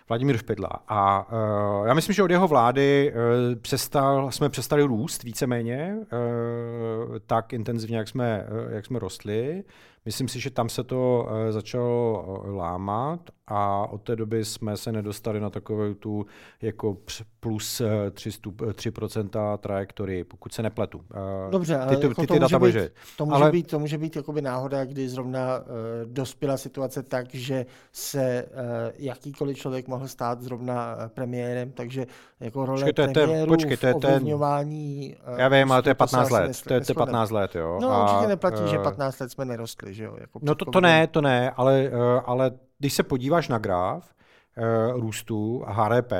[0.08, 0.70] Vladimír Špidla.
[0.88, 7.16] A uh, já myslím, že od jeho vlády uh, přestal, jsme přestali růst víceméně uh,
[7.26, 9.64] tak intenzivně, jak jsme, uh, jak jsme rostli.
[10.08, 12.24] Myslím si, že tam se to uh, začalo
[12.56, 16.26] lámat a od té doby jsme se nedostali na takovou tu
[16.62, 16.96] jako
[17.40, 17.82] plus
[18.12, 21.00] 3, stup, 3% trajektory, pokud se nepletu.
[21.50, 23.50] Dobře, ale ty, jako ty, ty to, data může být, to může ale...
[23.50, 25.64] být, to může být jakoby náhoda, kdy zrovna uh,
[26.04, 28.60] dospěla situace tak, že se uh,
[28.98, 32.06] jakýkoliv člověk mohl stát zrovna premiérem, takže
[32.40, 35.16] jako role počkej, to je, počkej, to je ovlivňování...
[35.24, 36.62] Ten, já vím, ale to je 15 let.
[36.66, 37.78] To je, to je 15 let, jo.
[37.82, 40.16] No, a, určitě neplatí, uh, že 15 let jsme nerostli, že jo.
[40.20, 44.10] Jako no to, to ne, to ne, ale, uh, ale když se podíváš na graf
[44.56, 46.12] uh, růstu HDP,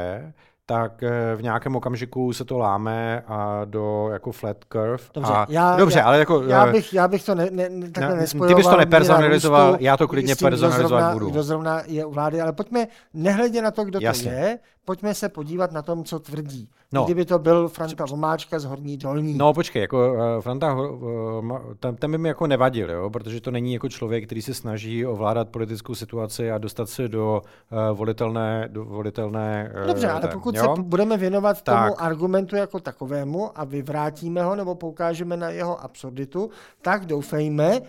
[0.68, 5.04] tak eh, v nějakém okamžiku se to láme a do jako flat curve.
[5.14, 6.42] Dobře, a, já, dobře já, ale jako...
[6.42, 8.48] Já eh, bych, já bych to ne, ne, takhle ne, nespojoval.
[8.48, 11.30] Ty bys to nepersonalizoval, já to klidně personalizovat zrovna, budu.
[11.30, 14.30] Kdo zrovna je u vlády, ale pojďme, nehledě na to, kdo Jasně.
[14.30, 16.68] to je, pojďme se podívat na tom, co tvrdí.
[16.92, 17.04] No.
[17.04, 19.34] Kdyby to byl Franta Vomáčka z Horní Dolní.
[19.34, 23.50] No počkej, jako uh, Franta, uh, ten, ten by mi jako nevadil, jo, protože to
[23.50, 28.68] není jako člověk, který se snaží ovládat politickou situaci a dostat se do uh, volitelné,
[28.72, 30.74] do volitelné uh, Dobře, ale pokud jo?
[30.76, 31.84] se budeme věnovat tak.
[31.84, 36.50] tomu argumentu jako takovému a vyvrátíme ho nebo poukážeme na jeho absurditu,
[36.82, 37.86] tak doufejme, uh,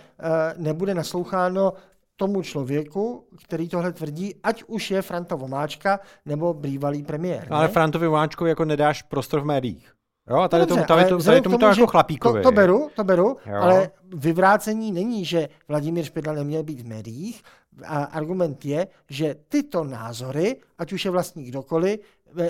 [0.58, 1.74] nebude nasloucháno
[2.20, 7.42] tomu člověku, který tohle tvrdí, ať už je Franta Vomáčka nebo bývalý premiér.
[7.50, 7.56] Ne?
[7.56, 9.94] Ale Frantovi Vomáčkovi jako nedáš prostor v médiích.
[10.30, 12.42] Jo, a tady, Dobře, tomu, tady, tomu, tady tomu, tomu to jako chlapíkovi.
[12.42, 13.56] To, to beru, to beru, jo.
[13.62, 17.44] ale vyvrácení není, že Vladimír Špidla neměl být v médiích.
[17.86, 22.00] A argument je, že tyto názory, ať už je vlastní kdokoliv,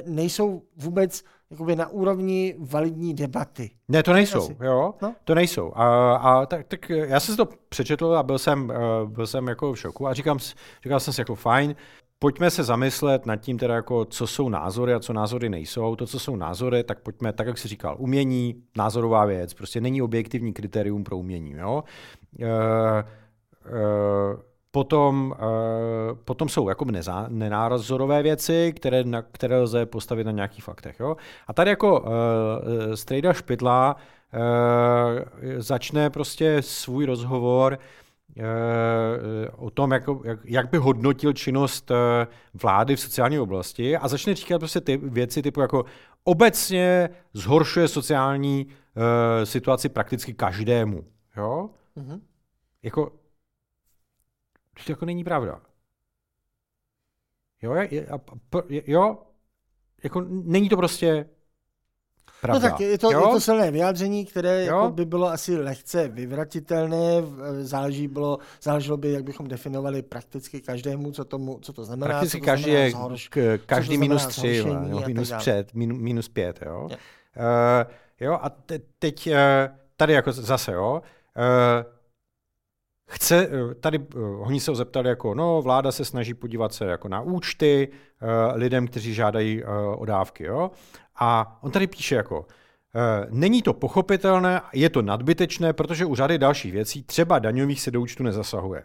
[0.05, 3.71] nejsou vůbec jakoby na úrovni validní debaty.
[3.87, 4.57] Ne, to nejsou, Asi.
[4.63, 5.15] jo, no?
[5.23, 5.71] to nejsou.
[5.75, 9.47] A, a tak, tak já jsem si to přečetl a byl jsem, eh, byl jsem
[9.47, 10.39] jako v šoku a říkám,
[10.83, 11.75] říkal jsem si jako fajn,
[12.19, 15.95] pojďme se zamyslet nad tím teda jako, co jsou názory a co názory nejsou.
[15.95, 20.01] To, co jsou názory, tak pojďme, tak jak jsi říkal, umění, názorová věc, prostě není
[20.01, 21.83] objektivní kritérium pro umění, jo.
[22.39, 22.47] Uh,
[23.71, 24.39] uh,
[24.71, 30.63] Potom, uh, potom jsou jako nezá, nenázorové věci, které, na, které lze postavit na nějakých
[30.63, 30.99] faktech.
[30.99, 31.15] Jo?
[31.47, 32.07] A tady jako uh,
[32.93, 34.39] Strejda Špidla uh,
[35.57, 37.79] začne prostě svůj rozhovor
[38.37, 41.97] uh, o tom, jak, jak, jak by hodnotil činnost uh,
[42.61, 45.85] vlády v sociální oblasti a začne říkat prostě ty věci typu jako
[46.23, 49.03] obecně zhoršuje sociální uh,
[49.43, 51.03] situaci prakticky každému.
[51.37, 51.69] Jo?
[51.97, 52.19] Mm-hmm.
[52.83, 53.11] Jako
[54.85, 55.61] to jako není pravda.
[57.61, 58.07] Jo, je,
[58.69, 59.17] jo,
[60.03, 61.25] jako není to prostě
[62.41, 62.67] Pravda.
[62.67, 67.23] No tak je to, je to silné vyjádření, které jako by bylo asi lehce vyvratitelné,
[67.61, 72.07] záleží bylo, záleželo by, jak bychom definovali prakticky každému, co, tomu, co to znamená.
[72.07, 73.29] Prakticky co to každý je zhorš,
[73.65, 74.65] každý minus tři,
[75.07, 76.83] minus před, min, minus pět, jo.
[76.85, 76.89] Uh,
[78.19, 79.33] jo, a te, teď uh,
[79.97, 81.01] tady jako zase, jo,
[81.37, 81.98] uh,
[83.11, 86.85] Chce, eh, tady eh, oni se ho zeptali jako, no, vláda se snaží podívat se
[86.85, 87.87] jako na účty
[88.21, 89.63] uh, lidem, kteří žádají
[89.95, 90.71] o dávky, jo.
[91.15, 92.45] A on tady píše jako,
[93.29, 98.01] není to pochopitelné, je to nadbytečné, protože u řady dalších věcí, třeba daňových se do
[98.01, 98.83] účtu nezasahuje.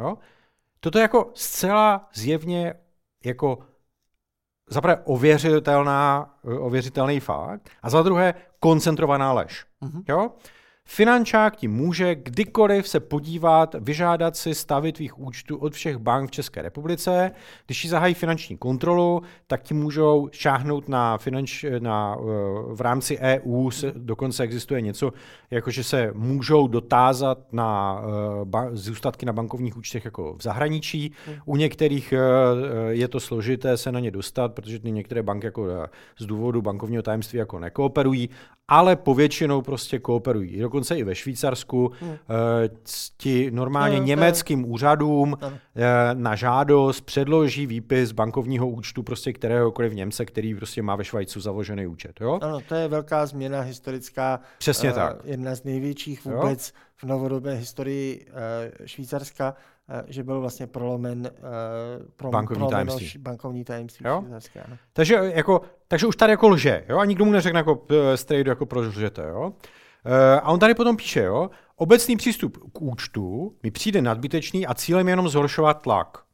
[0.00, 0.18] Jo?
[0.80, 2.74] Toto je jako zcela zjevně
[3.24, 3.58] jako
[4.70, 9.64] zaprvé ověřitelná, ověřitelný fakt a za druhé koncentrovaná lež.
[9.82, 10.02] Mm-hmm.
[10.08, 10.30] Jo?
[10.88, 16.32] Finančák ti může kdykoliv se podívat, vyžádat si stavy tvých účtů od všech bank v
[16.32, 17.30] České republice.
[17.66, 22.16] Když ti zahají finanční kontrolu, tak ti můžou šáhnout na, finanč, na
[22.72, 25.12] v rámci EU, se, dokonce existuje něco,
[25.50, 28.02] jako že se můžou dotázat na
[28.44, 31.12] ba, zůstatky na bankovních účtech jako v zahraničí.
[31.44, 32.14] U některých
[32.88, 35.66] je to složité se na ně dostat, protože ty některé banky jako
[36.18, 38.30] z důvodu bankovního tajemství jako nekooperují,
[38.68, 40.58] ale povětšinou prostě kooperují.
[40.58, 42.16] Dokonce i ve Švýcarsku hmm.
[43.16, 44.68] ti normálně no, německým no.
[44.68, 45.52] úřadům no.
[46.14, 51.86] na žádost předloží výpis bankovního účtu prostě kteréhokoliv Němce, který prostě má ve Švajcu založený
[51.86, 52.20] účet.
[52.20, 52.38] Jo?
[52.42, 54.40] Ano, to je velká změna historická.
[54.58, 55.16] Přesně uh, tak.
[55.24, 56.80] Jedna z největších vůbec jo?
[56.96, 59.54] v novodobé historii uh, Švýcarska.
[59.88, 63.12] Eh, že byl vlastně prolomen uh, pro, bankovní tajemství.
[63.18, 64.24] Bankovní tajemství jo?
[64.66, 64.78] Ano.
[64.92, 66.98] Takže, jako, takže už tady jako lže, jo?
[66.98, 69.22] a nikdo mu neřekne jako uh, strejdu, jako proč lžete.
[69.22, 69.52] Jo?
[70.06, 71.50] Uh, a on tady potom píše, jo?
[71.76, 76.24] obecný přístup k účtu mi přijde nadbytečný a cílem je jenom zhoršovat tlak.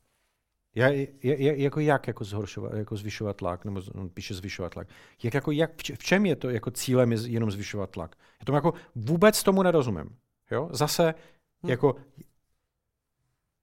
[0.74, 4.88] Je, je, je, jako jak jako zhoršovat, jako zvyšovat tlak, nebo on píše zvyšovat tlak.
[5.22, 8.16] Jak, jako, jak, v čem je to jako cílem je jenom zvyšovat tlak?
[8.40, 10.16] Já tomu jako vůbec tomu nerozumím.
[10.50, 10.68] Jo?
[10.72, 11.14] Zase,
[11.62, 11.70] hmm.
[11.70, 11.96] jako,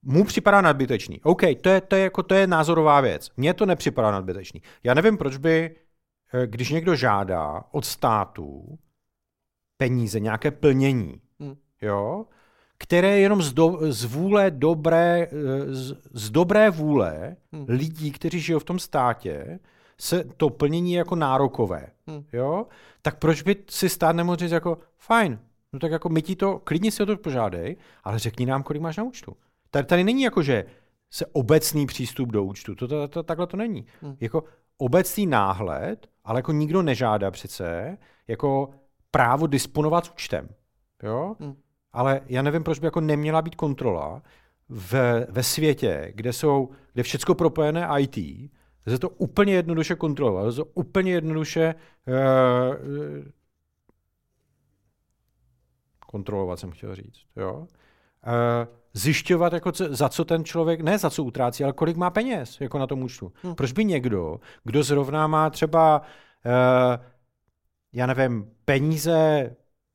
[0.04, 1.22] mu připadá nadbytečný.
[1.24, 3.30] OK, to je, to, je, jako, to je názorová věc.
[3.38, 4.62] Mně to nepřipadá nadbytečný.
[4.84, 5.76] Já nevím, proč by,
[6.34, 8.78] eh, když někdo žádá od státu
[9.78, 11.56] peníze, nějaké plnění, hmm.
[11.82, 12.26] jo,
[12.78, 17.66] které je jenom z, do, z vůle dobré, eh, z, z dobré vůle hmm.
[17.68, 19.60] lidí, kteří žijou v tom státě,
[20.00, 22.26] se to plnění jako nárokové, hmm.
[22.34, 22.66] jo,
[23.02, 25.40] tak proč by si stát nemohl říct jako, fajn,
[25.74, 28.82] no tak jako my ti to, klidně si o to požádej, ale řekni nám, kolik
[28.82, 29.36] máš na účtu.
[29.70, 30.66] Tady, tady není jako, že
[31.10, 32.76] se obecný přístup do účtu.
[32.76, 33.86] To, to, to, takhle to není.
[34.02, 34.18] Hmm.
[34.20, 34.44] Jako
[34.78, 38.70] obecný náhled, ale jako nikdo nežádá přece jako
[39.12, 40.50] právo disponovat účtem.
[41.04, 41.36] Jo?
[41.40, 41.56] Hmm.
[41.94, 44.22] Ale já nevím, proč by jako neměla být kontrola
[44.70, 44.94] v,
[45.30, 48.18] ve světě, kde jsou, kde všechno propojené IT,
[48.88, 51.76] se to úplně jednoduše kontrolovat, to úplně jednoduše
[52.08, 52.76] uh,
[56.08, 57.22] kontrolovat, jsem chtěl říct.
[57.36, 57.58] Jo?
[57.58, 57.68] Uh,
[58.98, 62.62] zjišťovat, jako co, za co ten člověk, ne za co utrácí, ale kolik má peněz
[62.62, 63.32] jako na tom účtu.
[63.44, 63.56] Hmm.
[63.56, 66.02] Proč by někdo, kdo zrovna má třeba,
[66.46, 67.06] uh,
[67.94, 69.50] já nevím, peníze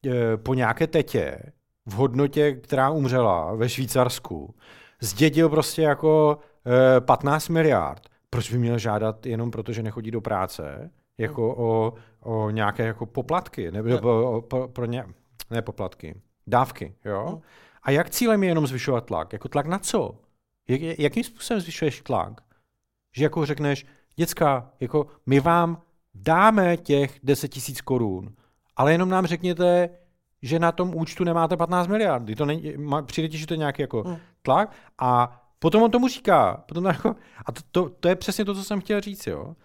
[0.07, 0.13] uh,
[0.43, 1.39] po nějaké tetě
[1.87, 4.55] v hodnotě, která umřela ve Švýcarsku,
[5.01, 10.11] zdědil prostě jako uh, eh, 15 miliard, proč by měl žádat jenom proto, že nechodí
[10.11, 11.65] do práce, jako hmm.
[11.67, 14.41] o, o nějaké jako poplatky, nebo no.
[14.41, 15.05] pro, pro ně,
[15.51, 16.15] ne poplatky,
[16.47, 17.27] dávky, jo?
[17.29, 17.41] Hmm.
[17.83, 19.33] A jak cílem je jenom zvyšovat tlak?
[19.33, 20.15] Jako tlak na co?
[20.69, 22.41] Jak, jakým způsobem zvyšuješ tlak?
[23.17, 25.83] Že jako řekneš, děcka, jako my vám
[26.15, 28.35] dáme těch 10 tisíc korun,
[28.77, 29.89] ale jenom nám řekněte,
[30.43, 32.37] že na tom účtu nemáte 15 miliard.
[32.37, 32.75] To není,
[33.07, 34.17] přijde ti, že to je nějaký jako hmm.
[34.43, 37.17] tlak a potom on tomu říká, potom jako,
[37.47, 39.57] a to, to, to, je přesně to, co jsem chtěl říct, jo.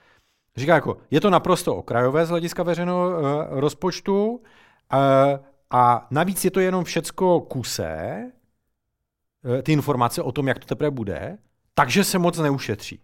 [0.58, 4.40] Říká jako, je to naprosto okrajové z hlediska veřejného uh, rozpočtu, uh,
[5.70, 8.32] a navíc je to jenom všecko kuse,
[9.58, 11.38] eh, ty informace o tom, jak to teprve bude,
[11.74, 13.00] takže se moc neušetří.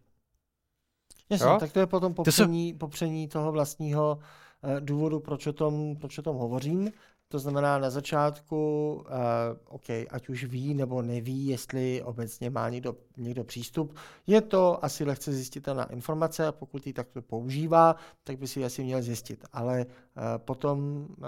[1.30, 1.58] Jasně, jo?
[1.60, 2.80] tak to je potom popření, to se...
[2.80, 4.19] popření toho vlastního
[4.62, 6.91] uh, důvodu, proč o, tom, proč o tom hovořím.
[7.34, 12.96] To znamená na začátku, uh, OK, ať už ví nebo neví, jestli obecně má někdo,
[13.17, 13.96] někdo přístup,
[14.28, 18.65] je to asi lehce zjistitelná informace a pokud ji takto používá, tak by si ji
[18.65, 19.46] asi měl zjistit.
[19.54, 21.26] Ale uh, potom uh,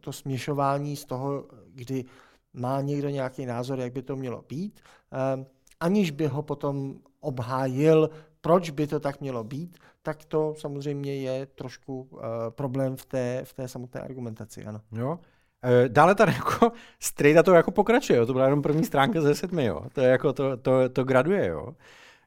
[0.00, 2.04] to směšování z toho, kdy
[2.52, 4.80] má někdo nějaký názor, jak by to mělo být,
[5.38, 5.44] uh,
[5.80, 11.46] aniž by ho potom obhájil, proč by to tak mělo být, tak to samozřejmě je
[11.46, 14.80] trošku uh, problém v té, v té samotné argumentaci, ano.
[14.92, 15.18] Jo.
[15.64, 18.26] E, dále tady jako strejda to jako pokračuje, jo.
[18.26, 19.82] to byla jenom první stránka ze sedmi, jo.
[19.92, 21.74] to je jako to, to, to graduje, jo.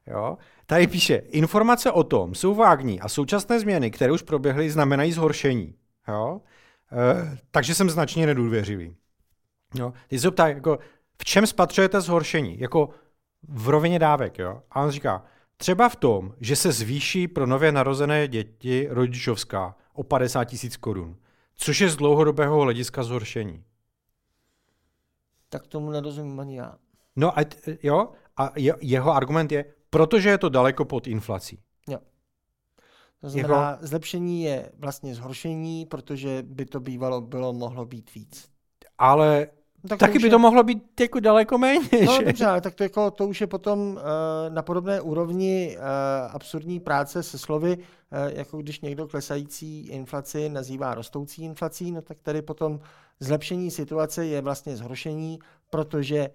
[0.06, 0.38] jo.
[0.66, 5.74] Tady píše, informace o tom jsou vágní a současné změny, které už proběhly, znamenají zhoršení.
[6.08, 6.40] Jo.
[6.92, 8.96] E, takže jsem značně nedůvěřivý.
[9.74, 9.92] Jo.
[10.08, 10.78] Teď se ptá, jako,
[11.18, 12.60] v čem spatřujete zhoršení?
[12.60, 12.88] Jako
[13.48, 14.62] v rovině dávek, jo.
[14.70, 15.24] A on říká,
[15.56, 21.16] Třeba v tom, že se zvýší pro nově narozené děti rodičovská o 50 tisíc korun,
[21.54, 23.64] což je z dlouhodobého hlediska zhoršení.
[25.48, 26.78] Tak tomu nerozumím ani já.
[27.16, 27.42] No a,
[27.82, 31.58] jo, a jeho argument je, protože je to daleko pod inflací.
[31.88, 31.98] Jo.
[33.20, 33.86] To znamená, jeho...
[33.86, 38.48] zlepšení je vlastně zhoršení, protože by to bývalo bylo mohlo být víc.
[38.98, 39.46] Ale
[39.88, 40.30] tak Taky to by je...
[40.30, 41.88] to mohlo být jako daleko méně.
[42.06, 42.24] No že?
[42.24, 44.00] dobře, ale tak to, jako, to už je potom uh,
[44.48, 45.84] na podobné úrovni uh,
[46.34, 47.84] absurdní práce se slovy, uh,
[48.38, 52.80] jako když někdo klesající inflaci nazývá rostoucí inflací, no tak tady potom
[53.20, 55.38] zlepšení situace je vlastně zhoršení,
[55.70, 56.30] protože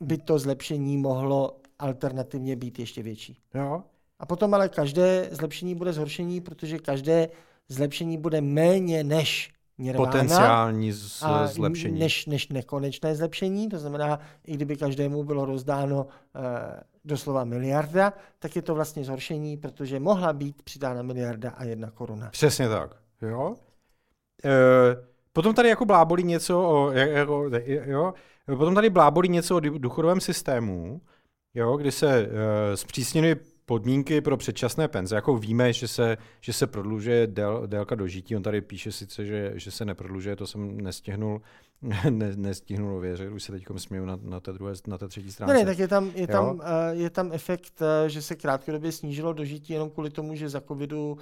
[0.00, 3.38] by to zlepšení mohlo alternativně být ještě větší.
[3.54, 3.82] Jo.
[4.18, 7.28] A potom ale každé zlepšení bude zhoršení, protože každé
[7.68, 9.52] zlepšení bude méně než
[9.82, 10.06] nirvana.
[10.06, 11.98] Potenciální z- a zlepšení.
[11.98, 16.06] Než, než nekonečné zlepšení, to znamená, i kdyby každému bylo rozdáno
[16.36, 21.90] eh, doslova miliarda, tak je to vlastně zhoršení, protože mohla být přidána miliarda a jedna
[21.90, 22.28] koruna.
[22.30, 22.96] Přesně tak.
[23.22, 23.54] Jo.
[24.44, 24.50] E,
[25.32, 27.50] potom tady jako blábolí něco o, jako,
[27.84, 28.14] jo,
[28.46, 31.00] potom tady blábolí něco o důchodovém systému,
[31.54, 32.28] jo, kdy se
[32.72, 33.36] e, zpřísněny
[33.72, 35.14] podmínky pro předčasné penze.
[35.14, 38.36] Jako víme, že se, že se prodlužuje dél, délka dožití.
[38.36, 41.42] On tady píše sice, že, že se neprodlužuje, to jsem nestihnul,
[42.10, 45.54] ne, nestihnul věřit, už se teď směju na, na, té druhé, na té třetí stránce.
[45.54, 46.26] Ne, ne, tak je tam, je Jo.
[46.26, 50.48] tam, eh, je tam efekt, eh, že se krátkodobě snížilo dožití jenom kvůli tomu, že
[50.48, 51.18] za covidu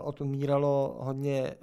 [0.00, 1.56] odumíralo hodně eh,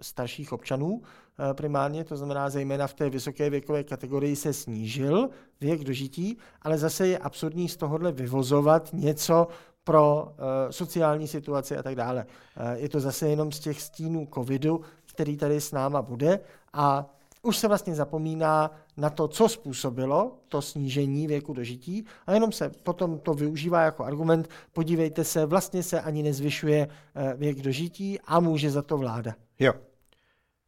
[0.00, 5.28] starších občanů eh, primárně, to znamená zejména v té vysoké věkové kategorii se snížil
[5.60, 9.48] věk dožití, ale zase je absurdní z tohohle vyvozovat něco
[9.84, 10.34] pro
[10.70, 12.26] sociální situaci a tak dále.
[12.74, 16.40] Je to zase jenom z těch stínů covidu, který tady s náma bude
[16.72, 22.52] a už se vlastně zapomíná na to, co způsobilo to snížení věku dožití a jenom
[22.52, 28.18] se potom to využívá jako argument, podívejte se, vlastně se ani nezvyšuje eh, věk dožití
[28.26, 29.34] a může za to vláda.
[29.58, 29.72] Jo.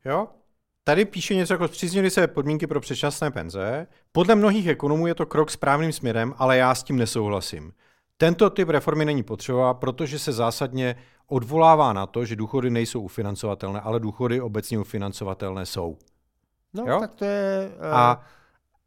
[0.04, 0.28] Jo?
[0.84, 3.86] Tady píše něco jako zpřísnily se podmínky pro předčasné penze.
[4.12, 7.72] Podle mnohých ekonomů je to krok správným směrem, ale já s tím nesouhlasím.
[8.16, 10.96] Tento typ reformy není potřeba, protože se zásadně
[11.26, 15.96] odvolává na to, že důchody nejsou ufinancovatelné, ale důchody obecně ufinancovatelné jsou.
[16.74, 17.00] No, Jo?
[17.00, 18.24] tak to je uh, A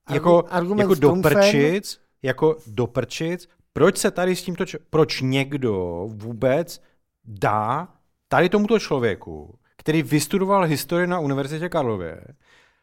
[0.09, 1.21] jako, argument jako s trumfem.
[1.33, 6.81] doprčic, jako doprčic, proč se tady s tímto, č- proč někdo vůbec
[7.25, 7.87] dá
[8.27, 12.21] tady tomuto člověku, který vystudoval historii na Univerzitě Karlově,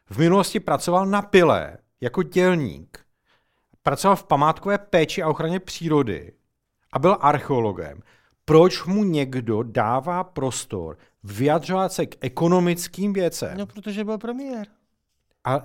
[0.09, 2.99] v minulosti pracoval na pile jako dělník,
[3.83, 6.33] pracoval v památkové péči a ochraně přírody
[6.93, 7.99] a byl archeologem.
[8.45, 13.57] Proč mu někdo dává prostor vyjadřovat se k ekonomickým věcem?
[13.57, 14.67] No, protože byl premiér.
[15.45, 15.63] A, A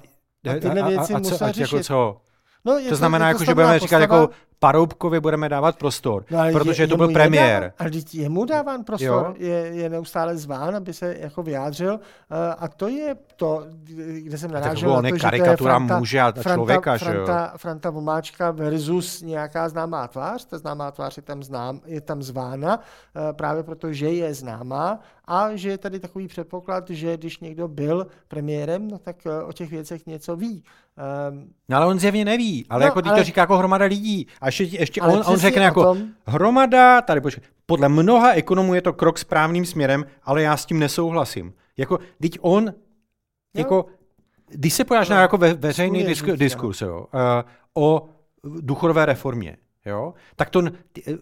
[0.61, 1.85] tyhle věci co, musel a jako řešit.
[1.85, 2.21] co?
[2.65, 4.21] No, To znamená, jako, že budeme říkat, postava.
[4.23, 7.61] jako Paroubkovi budeme dávat prostor, No, ale protože je, to byl je premiér.
[7.63, 9.35] dáván- Ale vždyť jemu dáván prostor, Jo.
[9.39, 11.93] je, je neustále zván, aby se jako vyjádřil.
[11.95, 11.99] Uh,
[12.59, 13.65] a to je to,
[14.19, 17.05] kde jsem narážel na je to, že to je karikatura Franta, muže a člověka, že
[17.07, 17.13] jo?
[17.13, 20.45] Franta, Franta Vomáčka versus nějaká známá tvář.
[20.45, 25.01] Ta známá tvář je tam, znám, je tam zvána uh, právě proto, že je známá
[25.29, 29.53] a že je tady takový předpoklad, že když někdo byl premiérem, no tak uh, o
[29.53, 30.65] těch věcech něco ví.
[31.31, 34.27] Um, No ale on zjevně neví, ale No, jako ale- to říká jako hromada lidí.
[34.47, 38.75] A ještě, ještě Ale on, on řekne jako tom- hromada, tady počkej, podle mnoha ekonomů
[38.75, 41.55] je to krok správným směrem, ale já s tím nesouhlasím.
[41.77, 42.75] Jako, teď on,
[43.57, 43.87] jako,
[44.49, 47.21] když se podíváš na jako ve, veřejný hnutí, diskurs jo, uh,
[47.75, 48.09] o
[48.45, 50.63] důchodové reformě, jo, tak to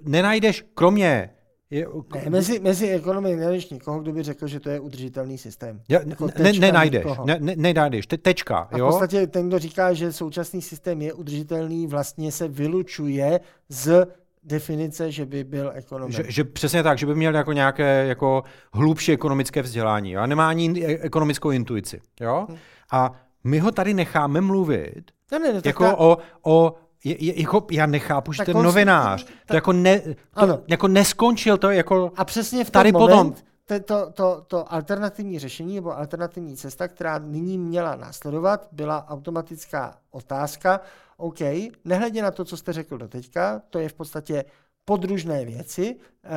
[0.02, 1.30] nenajdeš, kromě
[1.70, 5.80] je, ne, mezi, mezi ekonomy nenajdeš nikoho, kdo by řekl, že to je udržitelný systém.
[5.88, 8.86] Ja, Jako ne, tečka nenajdeš, ne, ne, nenajdeš, te, tečka, A v jo?
[8.86, 14.06] podstatě ten, kdo říká, že současný systém je udržitelný, vlastně se vylučuje z
[14.42, 16.12] definice, že by byl ekonomem.
[16.12, 18.42] Že, že přesně tak, že by měl jako nějaké jako
[18.72, 20.20] hlubší ekonomické vzdělání jo?
[20.20, 22.00] a nemá ani in- ekonomickou intuici.
[22.20, 22.46] Jo?
[22.50, 22.56] Hm.
[22.92, 23.12] A
[23.44, 26.74] my ho tady necháme mluvit ne, ne, tak jako ta- o, o
[27.04, 30.14] je, je, jako, já nechápu, že Tak ten on novinář to tak- jako, ne, to
[30.34, 30.60] Ano.
[30.66, 32.12] jako neskončil to jako...
[32.16, 33.34] A přesně v Tady moment, potom-
[33.66, 39.96] to, to, to, to alternativní řešení nebo alternativní cesta, která nyní měla následovat, byla automatická
[40.10, 40.80] otázka.
[41.16, 41.38] OK,
[41.84, 44.44] nehledě na to, co jste řekl do teďka, to je v podstatě
[44.84, 46.30] podružné věci, eh,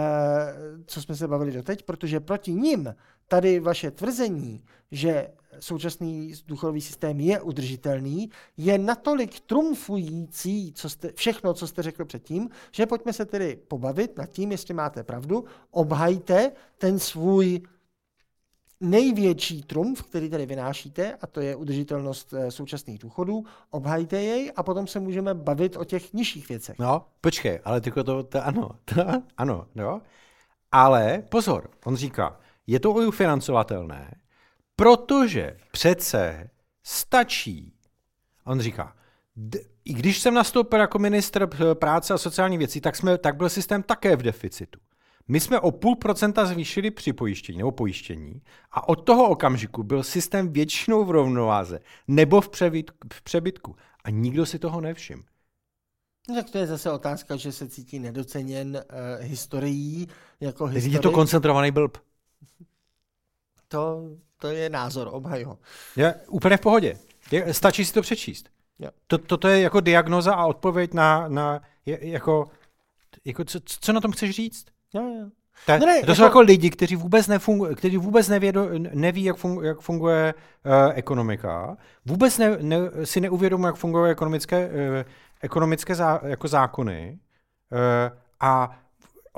[0.86, 2.96] co jsme se bavili doteď, protože proti ním
[3.28, 5.28] tady vaše tvrzení, že
[5.60, 12.50] současný důchodový systém je udržitelný, je natolik trumfující co jste, všechno, co jste řekl předtím,
[12.72, 17.62] že pojďme se tedy pobavit nad tím, jestli máte pravdu, obhajte ten svůj
[18.80, 24.64] největší trumf, který tady vynášíte, a to je udržitelnost eh, současných důchodů, obhajte jej a
[24.64, 26.80] potom se můžeme bavit o těch nižších věcech.
[26.80, 29.02] No, počkej, ale tyko to, to ano, to,
[29.38, 30.02] ano, jo.
[30.72, 34.12] Ale pozor, on říká, je to ufinancovatelné,
[34.78, 36.50] protože přece
[36.84, 37.74] stačí,
[38.46, 38.96] on říká,
[39.86, 43.84] i když jsem nastoupil jako ministr práce a sociální věcí, tak, jsme, tak byl systém
[43.84, 44.80] také v deficitu.
[45.28, 50.54] My jsme o půl procenta zvýšili připojištění nebo pojištění a od toho okamžiku byl systém
[50.54, 52.50] většinou v rovnováze nebo v,
[53.14, 53.76] v přebytku.
[54.04, 55.24] A nikdo si toho nevšiml.
[56.30, 60.08] No, tak to je zase otázka, že se cítí nedoceněn uh, historií
[60.40, 61.98] jako Teď je to koncentrovaný blb.
[63.68, 65.58] to to je názor, obhaj ho.
[65.96, 66.98] Je úplně v pohodě.
[67.32, 68.50] Je, stačí si to přečíst.
[68.80, 68.90] Jo.
[69.08, 72.46] To, toto je jako diagnoza a odpověď na, na je, jako,
[73.26, 74.66] jako co, co na tom chceš říct?
[74.94, 75.30] Jo, jo.
[75.66, 76.16] Ta, No ne, to jako...
[76.16, 80.34] jsou jako- jako lidi, kteří vůbec, nefungu, kteří vůbec nevědo, neví, jak, fungu, jak funguje
[80.66, 84.74] uh, ekonomika, vůbec ne, ne, si neuvědomují, jak fungují ekonomické, uh,
[85.42, 87.20] ekonomické zá, jako zákony
[87.72, 88.80] uh, a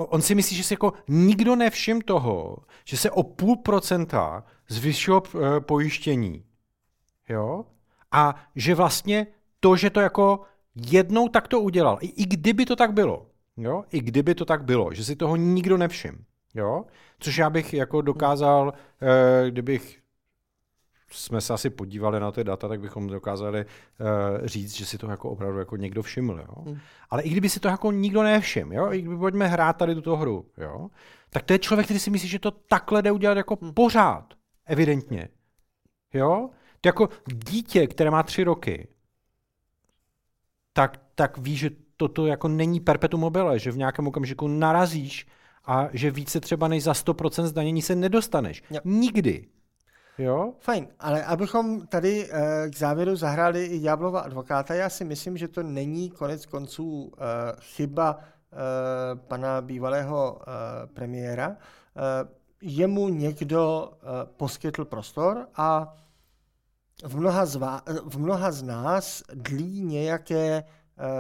[0.06, 5.22] on si myslí, že si jako nikdo nevšim toho, že se o půl procenta zvyšilo
[5.22, 6.44] uh, pojištění.
[7.30, 7.66] Jo?
[8.12, 9.28] A že vlastně
[9.60, 10.42] to, že to jako
[10.76, 13.28] jednou tak to udělal, i, i kdyby to tak bylo,
[13.58, 13.84] jo?
[13.92, 16.26] i kdyby to tak bylo, že si toho nikdo nevšim,
[16.56, 16.86] jo?
[17.20, 20.00] což já bych jako dokázal, eh, kdybych
[21.12, 25.08] jsme se asi podívali na ty data, tak bychom dokázali uh, říct, že si to
[25.08, 26.40] jako opravdu jako někdo všiml.
[26.40, 26.64] Jo?
[26.66, 26.78] Hmm.
[27.10, 28.92] Ale i kdyby si to jako nikdo nevšiml, jo?
[28.92, 30.90] i kdyby pojďme hrát tady tuto hru, jo?
[31.30, 33.74] tak to je člověk, který si myslí, že to takhle jde udělat jako Hmm.
[33.74, 34.34] pořád,
[34.66, 35.28] evidentně.
[36.14, 36.50] Jo?
[36.82, 38.88] To jako dítě, které má tři roky,
[40.74, 45.28] tak, tak ví, že toto jako není perpetuum mobile, že v nějakém okamžiku narazíš
[45.66, 48.64] a že více třeba než za 100% zdanění se nedostaneš.
[48.72, 48.80] Jo.
[48.84, 49.48] Nikdy.
[50.20, 50.54] Jo?
[50.60, 55.48] Fajn, ale abychom tady eh, k závěru zahráli i Ďáblova advokáta, já si myslím, že
[55.48, 57.22] to není konec konců eh,
[57.60, 58.56] chyba eh,
[59.16, 60.42] pana bývalého
[60.94, 61.58] premiéra.
[62.62, 63.92] Jemu někdo
[64.38, 65.96] poskytl prostor a
[67.04, 70.64] v mnoha, z vá, v mnoha z nás dlí nějaké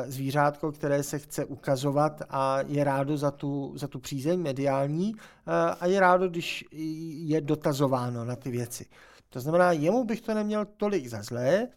[0.05, 5.51] zvířátko, které se chce ukazovat a je rádo za tu, za tu přízeň mediální eh,
[5.79, 6.65] a je rádo, když
[7.11, 8.85] je dotazováno na ty věci.
[9.29, 11.67] To znamená, jemu bych to neměl tolik za zlé,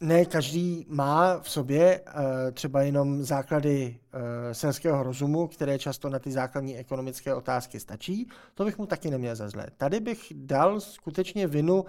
[0.00, 2.22] ne každý má v sobě uh,
[2.52, 3.98] třeba jenom základy
[4.52, 8.28] selského rozumu, které často na ty základní ekonomické otázky stačí.
[8.54, 9.66] To bych mu taky neměl za zlé.
[9.76, 11.84] Tady bych dal skutečně vinu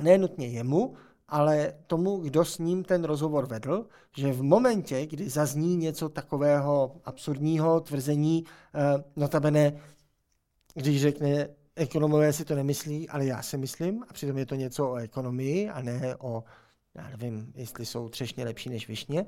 [0.00, 0.94] ne nutně jemu,
[1.32, 6.96] ale tomu, kdo s ním ten rozhovor vedl, že v momentě, kdy zazní něco takového
[7.04, 9.72] absurdního tvrzení, uh, notabene,
[10.74, 14.90] když řekne, ekonomové si to nemyslí, ale já si myslím, a přitom je to něco
[14.90, 16.44] o ekonomii a ne o
[16.94, 19.26] já nevím, jestli jsou třešně lepší než višně, eh,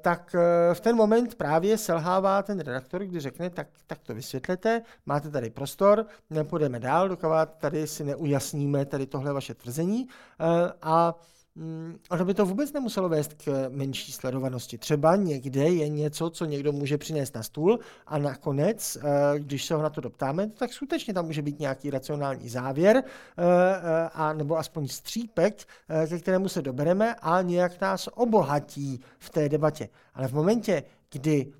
[0.00, 4.82] tak eh, v ten moment právě selhává ten redaktor, kdy řekne, tak, tak to vysvětlete,
[5.06, 7.28] máte tady prostor, nepůjdeme dál, dokud
[7.58, 10.08] tady si neujasníme tady tohle vaše tvrzení.
[10.40, 11.14] Eh, a
[12.10, 14.78] ono by to vůbec nemuselo vést k menší sledovanosti.
[14.78, 18.98] Třeba někde je něco, co někdo může přinést na stůl a nakonec,
[19.38, 23.02] když se ho na to doptáme, tak skutečně tam může být nějaký racionální závěr
[24.14, 25.64] a nebo aspoň střípek,
[26.08, 29.88] ke kterému se dobereme a nějak nás obohatí v té debatě.
[30.14, 30.82] Ale v momentě,
[31.12, 31.52] kdy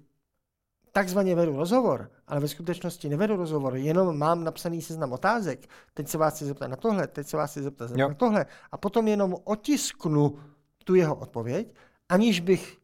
[0.96, 6.18] takzvaně vedu rozhovor, ale ve skutečnosti nevedu rozhovor, jenom mám napsaný seznam otázek, teď se
[6.18, 8.08] vás chci zeptat na tohle, teď se vás chci zeptat Jo.
[8.08, 8.46] na tohle.
[8.72, 10.38] A potom jenom otisknu
[10.84, 11.74] tu jeho odpověď,
[12.08, 12.78] aniž bych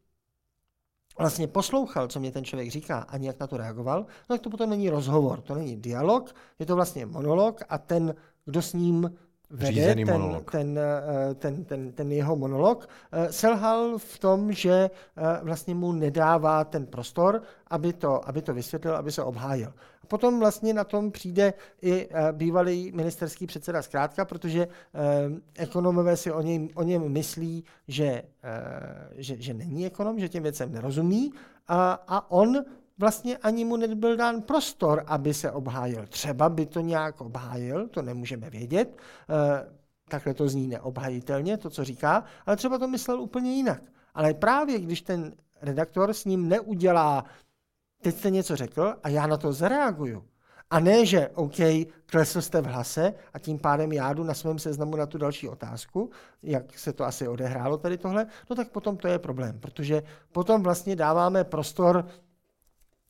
[1.17, 3.99] vlastně poslouchal, co mě ten člověk říká a nějak na to reagoval,
[4.29, 8.15] no tak to potom není rozhovor, to není dialog, je to vlastně monolog a ten,
[8.45, 9.17] kdo s ním
[9.53, 10.51] vede ten, monolog.
[10.51, 15.91] ten, eh, ten, ten, ten jeho monolog, eh, selhal v tom, že eh, vlastně mu
[15.91, 19.73] nedává ten prostor, aby to, aby to vysvětlil, aby se obhájil.
[20.03, 24.67] A potom vlastně na tom přijde i bývalý ministerský předseda zkrátka, protože
[25.55, 28.23] ekonomové si o něm, o něm myslí, že,
[29.15, 31.31] že, že není ekonom, že těm věcem nerozumí
[31.67, 32.65] a, a on
[32.97, 36.07] vlastně ani mu nebyl dán prostor, aby se obhájil.
[36.07, 38.97] Třeba by to nějak obhájil, to nemůžeme vědět,
[39.29, 39.73] eh,
[40.09, 43.81] takhle to zní neobhajitelně, to, co říká, ale třeba to myslel úplně jinak.
[44.13, 47.25] Ale právě když ten redaktor s ním neudělá,
[48.01, 50.23] teď jste něco řekl a já na to zareaguju,
[50.73, 51.55] a ne, že OK,
[52.05, 55.49] klesl jste v hlase a tím pádem já jdu na svém seznamu na tu další
[55.49, 56.09] otázku,
[56.43, 60.63] jak se to asi odehrálo tady tohle, no tak potom to je problém, protože potom
[60.63, 62.05] vlastně dáváme prostor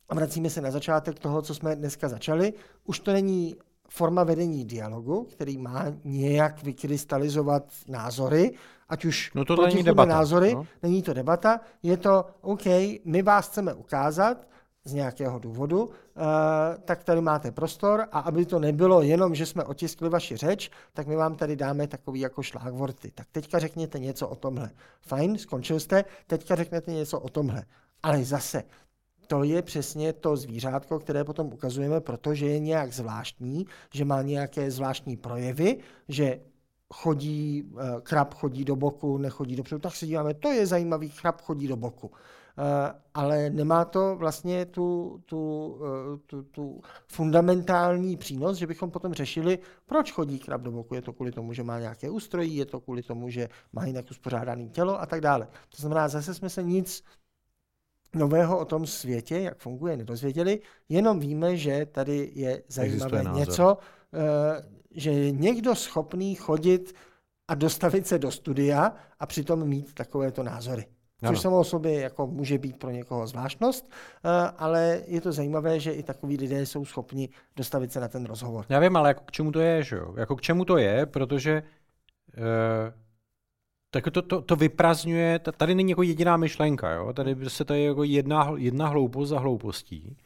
[0.08, 2.52] a vracíme se na začátek toho, co jsme dneska začali.
[2.84, 3.56] Už to není
[3.88, 8.52] forma vedení dialogu, který má nějak vykrystalizovat názory,
[8.88, 10.66] ať už No to není debata, názory, no.
[10.82, 12.64] není to debata, je to OK,
[13.04, 14.46] my vás chceme ukázat
[14.84, 15.92] z nějakého důvodu, uh,
[16.84, 21.06] tak tady máte prostor a aby to nebylo jenom, že jsme otiskli vaši řeč, tak
[21.06, 23.10] my vám tady dáme takový jako šlágvorty.
[23.10, 24.70] Tak teďka řekněte něco o tomhle.
[25.00, 27.64] Fajn, skončil jste, teďka řeknete něco o tomhle.
[28.02, 28.62] Ale zase,
[29.34, 34.70] to je přesně to zvířátko, které potom ukazujeme, protože je nějak zvláštní, že má nějaké
[34.70, 35.78] zvláštní projevy,
[36.08, 36.40] že
[36.94, 37.72] chodí,
[38.02, 41.76] krab chodí do boku, nechodí dopředu, tak se díváme, to je zajímavý, krab chodí do
[41.76, 42.10] boku.
[43.14, 45.76] Ale nemá to vlastně tu, tu,
[46.26, 50.94] tu, tu fundamentální přínos, že bychom potom řešili, proč chodí krab do boku.
[50.94, 54.10] Je to kvůli tomu, že má nějaké ústrojí, je to kvůli tomu, že má jinak
[54.10, 55.48] uspořádané tělo a tak dále.
[55.68, 57.04] To znamená, zase jsme se nic
[58.14, 63.78] nového o tom světě, jak funguje, nedozvěděli, jenom víme, že tady je zajímavé něco,
[64.14, 66.94] eh, že je někdo schopný chodit
[67.48, 70.86] a dostavit se do studia a přitom mít takovéto názory.
[71.20, 71.38] Což ano.
[71.38, 73.90] samo o sobě jako může být pro někoho zvláštnost,
[74.24, 78.24] eh, ale je to zajímavé, že i takový lidé jsou schopni dostavit se na ten
[78.24, 78.64] rozhovor.
[78.68, 80.14] Já vím, ale jako k čemu to je, že jo?
[80.16, 81.62] Jako k čemu to je, protože
[82.36, 83.03] uh
[83.94, 87.12] tak to, to, to vyprazňuje, tady není jako jediná myšlenka, jo?
[87.12, 90.16] tady se to je jako jedna, jedna hloupost za hloupostí.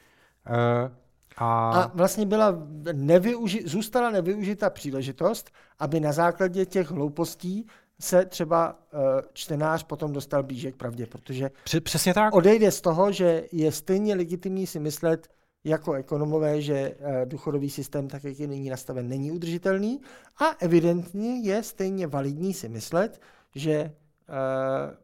[0.51, 0.91] Uh,
[1.37, 1.71] a...
[1.71, 2.53] a vlastně byla
[2.93, 7.67] nevyuži- zůstala nevyužita příležitost, aby na základě těch hloupostí
[8.01, 9.01] se třeba uh,
[9.33, 11.51] čtenář potom dostal blíže k pravdě, protože
[11.83, 12.35] Přesně tak.
[12.35, 15.29] odejde z toho, že je stejně legitimní si myslet
[15.65, 20.01] jako ekonomové, že uh, důchodový systém, tak jak je nyní nastaven, není udržitelný
[20.41, 23.21] a evidentně je stejně validní si myslet,
[23.55, 23.93] že
[24.29, 24.95] uh,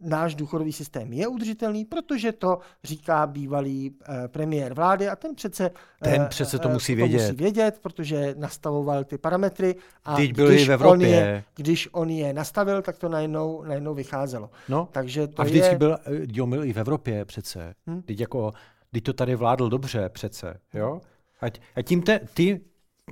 [0.00, 5.70] náš důchodový systém je udržitelný, protože to říká bývalý uh, premiér vlády a ten přece,
[6.02, 7.18] ten přece to musí vědět.
[7.18, 10.92] To musí vědět, protože nastavoval ty parametry a Teď byl když, v Evropě.
[10.92, 14.50] On je, když on je nastavil, tak to najednou, najednou vycházelo.
[14.68, 15.78] No, Takže to a vždycky je...
[15.78, 15.98] byl,
[16.46, 17.74] byl i v Evropě přece.
[17.86, 18.02] Hmm?
[18.02, 18.52] Teď, jako,
[18.92, 20.60] teď to tady vládl dobře přece.
[20.74, 21.00] Jo?
[21.40, 22.60] Ať, a tím te, ty,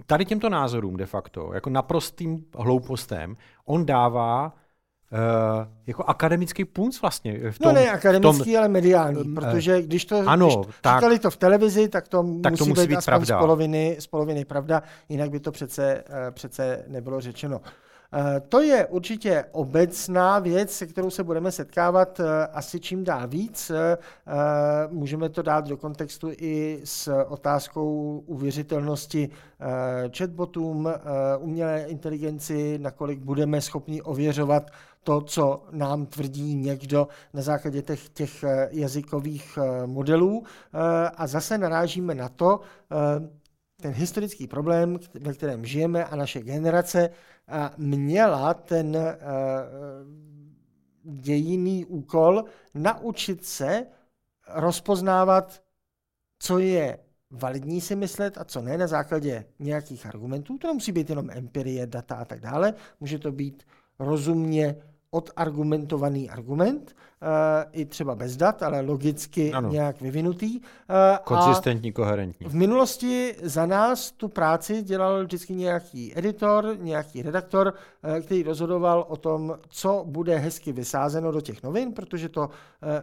[0.07, 4.53] tady těmto názorům de facto, jako naprostým hloupostem, on dává
[5.12, 7.38] Uh, jako akademický punc vlastně.
[7.38, 10.76] V no tom, no ne akademický, tom, ale mediální, uh, protože když to ano, když
[10.80, 13.36] tak, říkali to v televizi, tak to, tak musí, to musí být, být aspoň pravda.
[13.36, 17.60] Z, poloviny, z poloviny pravda, jinak by to přece, uh, přece nebylo řečeno.
[18.14, 23.28] Uh, to je určitě obecná věc, se kterou se budeme setkávat uh, asi čím dál
[23.28, 23.70] víc.
[23.70, 23.76] Uh,
[24.92, 29.30] můžeme to dát do kontextu i s otázkou uvěřitelnosti
[30.18, 30.88] chatbotům,
[31.38, 34.70] umělé inteligenci, nakolik budeme schopni ověřovat
[35.04, 40.42] to, co nám tvrdí někdo na základě těch, těch eh, jazykových eh, modelů.
[40.44, 40.78] Eh,
[41.16, 42.60] a zase narážíme na to,
[43.80, 47.10] ten historický problém, ve kterém žijeme a naše generace
[47.76, 48.97] měla ten
[51.03, 53.86] dějiný úkol naučit se
[54.49, 55.62] rozpoznávat,
[56.38, 56.99] co je
[57.30, 60.59] validní si myslet a co ne na základě nějakých argumentů.
[60.59, 62.74] To nemusí být jenom empirie, data a tak dále.
[63.01, 63.62] Může to být
[63.99, 64.76] rozumně
[65.14, 67.28] odargumentovaný argument, uh,
[67.72, 69.70] i třeba bez dat, ale logicky ano.
[69.70, 70.60] nějak vyvinutý.
[70.60, 70.64] Uh,
[71.24, 72.46] Konzistentní, koherentní.
[72.46, 79.06] V minulosti za nás tu práci dělal vždycky nějaký editor, nějaký redaktor, uh, který rozhodoval
[79.08, 82.48] o tom, co bude hezky vysázeno do těch novin, protože to uh,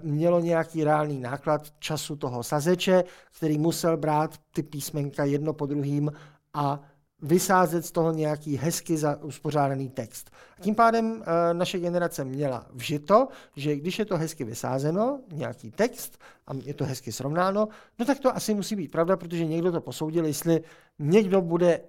[0.02, 3.04] mělo nějaký reálný náklad času toho sazeče,
[3.38, 6.12] který musel brát ty písmenka jedno po druhým
[6.54, 6.80] a
[7.22, 10.32] vysázet z toho nějaký hezky za uspořádaný text.
[10.58, 15.72] A tím pádem uh, naše generace měla vžito, že když je to hezky vysázeno, nějaký
[15.72, 16.18] text,
[16.48, 17.68] a je to hezky srovnáno,
[18.00, 20.62] no tak to asi musí být pravda, protože někdo to posoudil, jestli
[21.00, 21.82] někdo bude,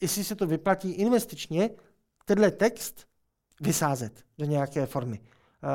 [0.00, 1.70] jestli se to vyplatí investičně,
[2.24, 3.06] tenhle text
[3.60, 5.20] vysázet do nějaké formy.
[5.20, 5.68] Uh,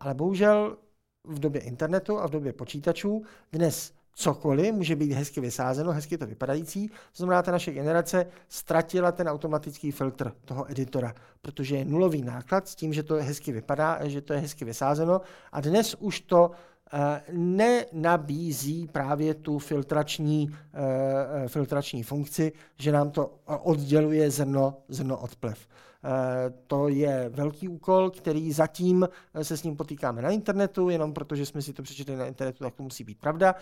[0.00, 0.76] ale bohužel
[1.24, 6.26] v době internetu a v době počítačů dnes cokoliv může být hezky vysázeno, hezky to
[6.26, 6.88] vypadající.
[6.88, 12.68] To znamená, ta naše generace ztratila ten automatický filtr toho editora, protože je nulový náklad
[12.68, 15.20] s tím, že to hezky vypadá, že to je hezky vysázeno
[15.52, 16.50] a dnes už to
[16.92, 20.50] eh, nenabízí právě tu filtrační,
[21.44, 25.58] eh, filtrační funkci, že nám to odděluje zrno, zrno od plev.
[26.06, 31.12] Eh, to je velký úkol, který zatím eh, se s ním potýkáme na internetu, jenom
[31.12, 33.54] protože jsme si to přečetli na internetu, tak to musí být pravda.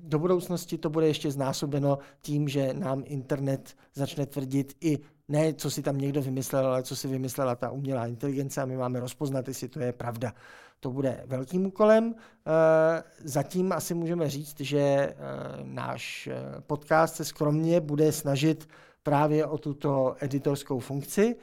[0.00, 5.70] Do budoucnosti to bude ještě znásobeno tím, že nám internet začne tvrdit i ne, co
[5.70, 9.48] si tam někdo vymyslel, ale co si vymyslela ta umělá inteligence a my máme rozpoznat,
[9.48, 10.34] jestli to je pravda.
[10.80, 12.14] To bude velkým úkolem.
[12.14, 15.14] Eh, zatím asi můžeme říct, že
[15.62, 16.28] náš
[16.66, 18.68] podcast se skromně bude snažit
[19.02, 21.36] právě o tuto editorskou funkci,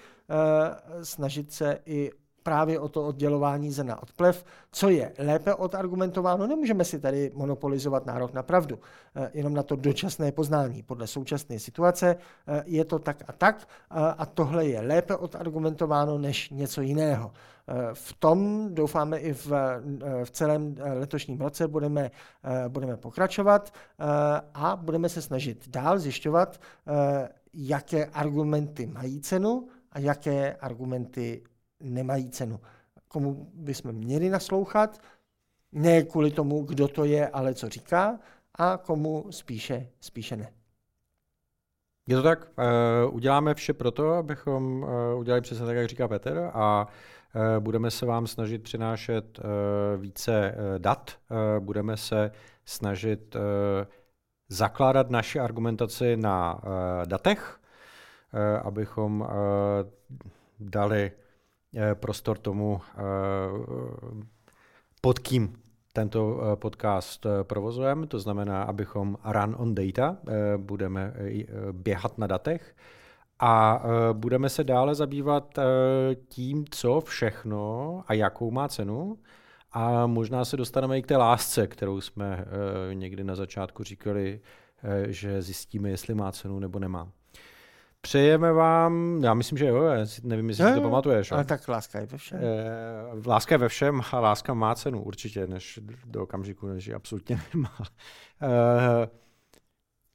[1.03, 2.11] snažit se i
[2.43, 6.47] právě o to oddělování zrna od plev, co je lépe odargumentováno.
[6.47, 8.80] Nemůžeme si tady monopolizovat nárok na pravdu,
[9.15, 10.84] eh, jenom na to dočasné poznání.
[10.84, 12.15] Podle současné situace
[12.47, 13.67] eh, je to tak a tak
[14.17, 17.32] a tohle je lépe odargumentováno než něco jiného.
[17.93, 19.51] V tom doufáme i v,
[20.24, 22.11] v celém letošním roce budeme,
[22.67, 23.74] budeme pokračovat
[24.53, 26.59] a budeme se snažit dál zjišťovat,
[27.53, 31.43] jaké argumenty mají cenu a jaké argumenty
[31.79, 32.59] nemají cenu.
[33.07, 35.01] Komu bychom měli naslouchat,
[35.71, 38.19] ne kvůli tomu, kdo to je, ale co říká,
[38.55, 40.53] a komu spíše, spíše ne.
[42.07, 42.47] Je to tak,
[43.07, 44.89] uh, uděláme vše pro to, abychom uh,
[45.19, 46.87] udělali přesně tak, jak říká Petr, a
[47.35, 49.39] uh, budeme se vám snažit přinášet
[49.97, 51.11] více dat,
[51.59, 52.31] budeme se
[52.65, 53.35] snažit
[54.49, 56.61] zakládat naši argumentaci na
[57.05, 57.59] datech,
[58.63, 59.27] abychom uh,
[60.59, 62.81] dali uh, prostor tomu,
[65.01, 65.63] pod kým
[65.93, 71.13] tento eh, podcast eh, provozujeme, to znamená, abychom run on data, eh, budeme
[71.71, 72.75] běhat na datech
[73.39, 75.59] a budeme se dále zabývat
[76.27, 79.17] tím, co všechno a jakou má cenu.
[79.71, 82.45] A možná se dostaneme i k té lásce, kterou jsme
[82.93, 84.39] někdy na začátku říkali,
[85.07, 87.11] že zjistíme, jestli má cenu nebo nemá.
[88.06, 89.84] Přejeme vám, já myslím, že jo,
[90.24, 91.32] nevím, jestli si to pamatuješ.
[91.32, 92.39] Ale tak láska je ve všem.
[92.39, 96.93] E, láska je ve všem a láska má cenu určitě, než do okamžiku, než ji
[96.93, 97.76] absolutně nemá.
[98.41, 99.08] E,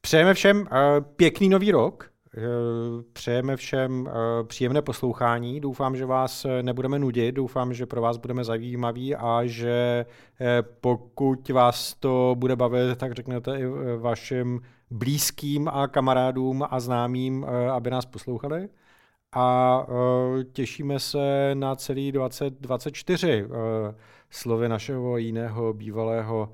[0.01, 2.09] přejeme všem e, pěkný nový rok,
[3.13, 4.09] Přejeme všem
[4.47, 5.59] příjemné poslouchání.
[5.59, 7.35] Doufám, že vás nebudeme nudit.
[7.35, 10.05] Doufám, že pro vás budeme zajímavý a že
[10.81, 13.65] pokud vás to bude bavit, tak řeknete i
[13.97, 18.69] vašim blízkým a kamarádům a známým, aby nás poslouchali.
[19.31, 19.85] A
[20.53, 23.45] těšíme se na celý 2024
[24.29, 26.51] slovy našeho jiného bývalého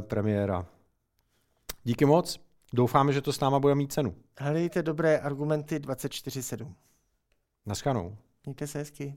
[0.00, 0.66] premiéra.
[1.84, 2.40] Díky moc.
[2.72, 4.14] Doufáme, že to s náma bude mít cenu.
[4.38, 6.72] Hledejte dobré argumenty 24-7.
[7.66, 8.16] Naschanou.
[8.46, 9.14] Mějte se hezky.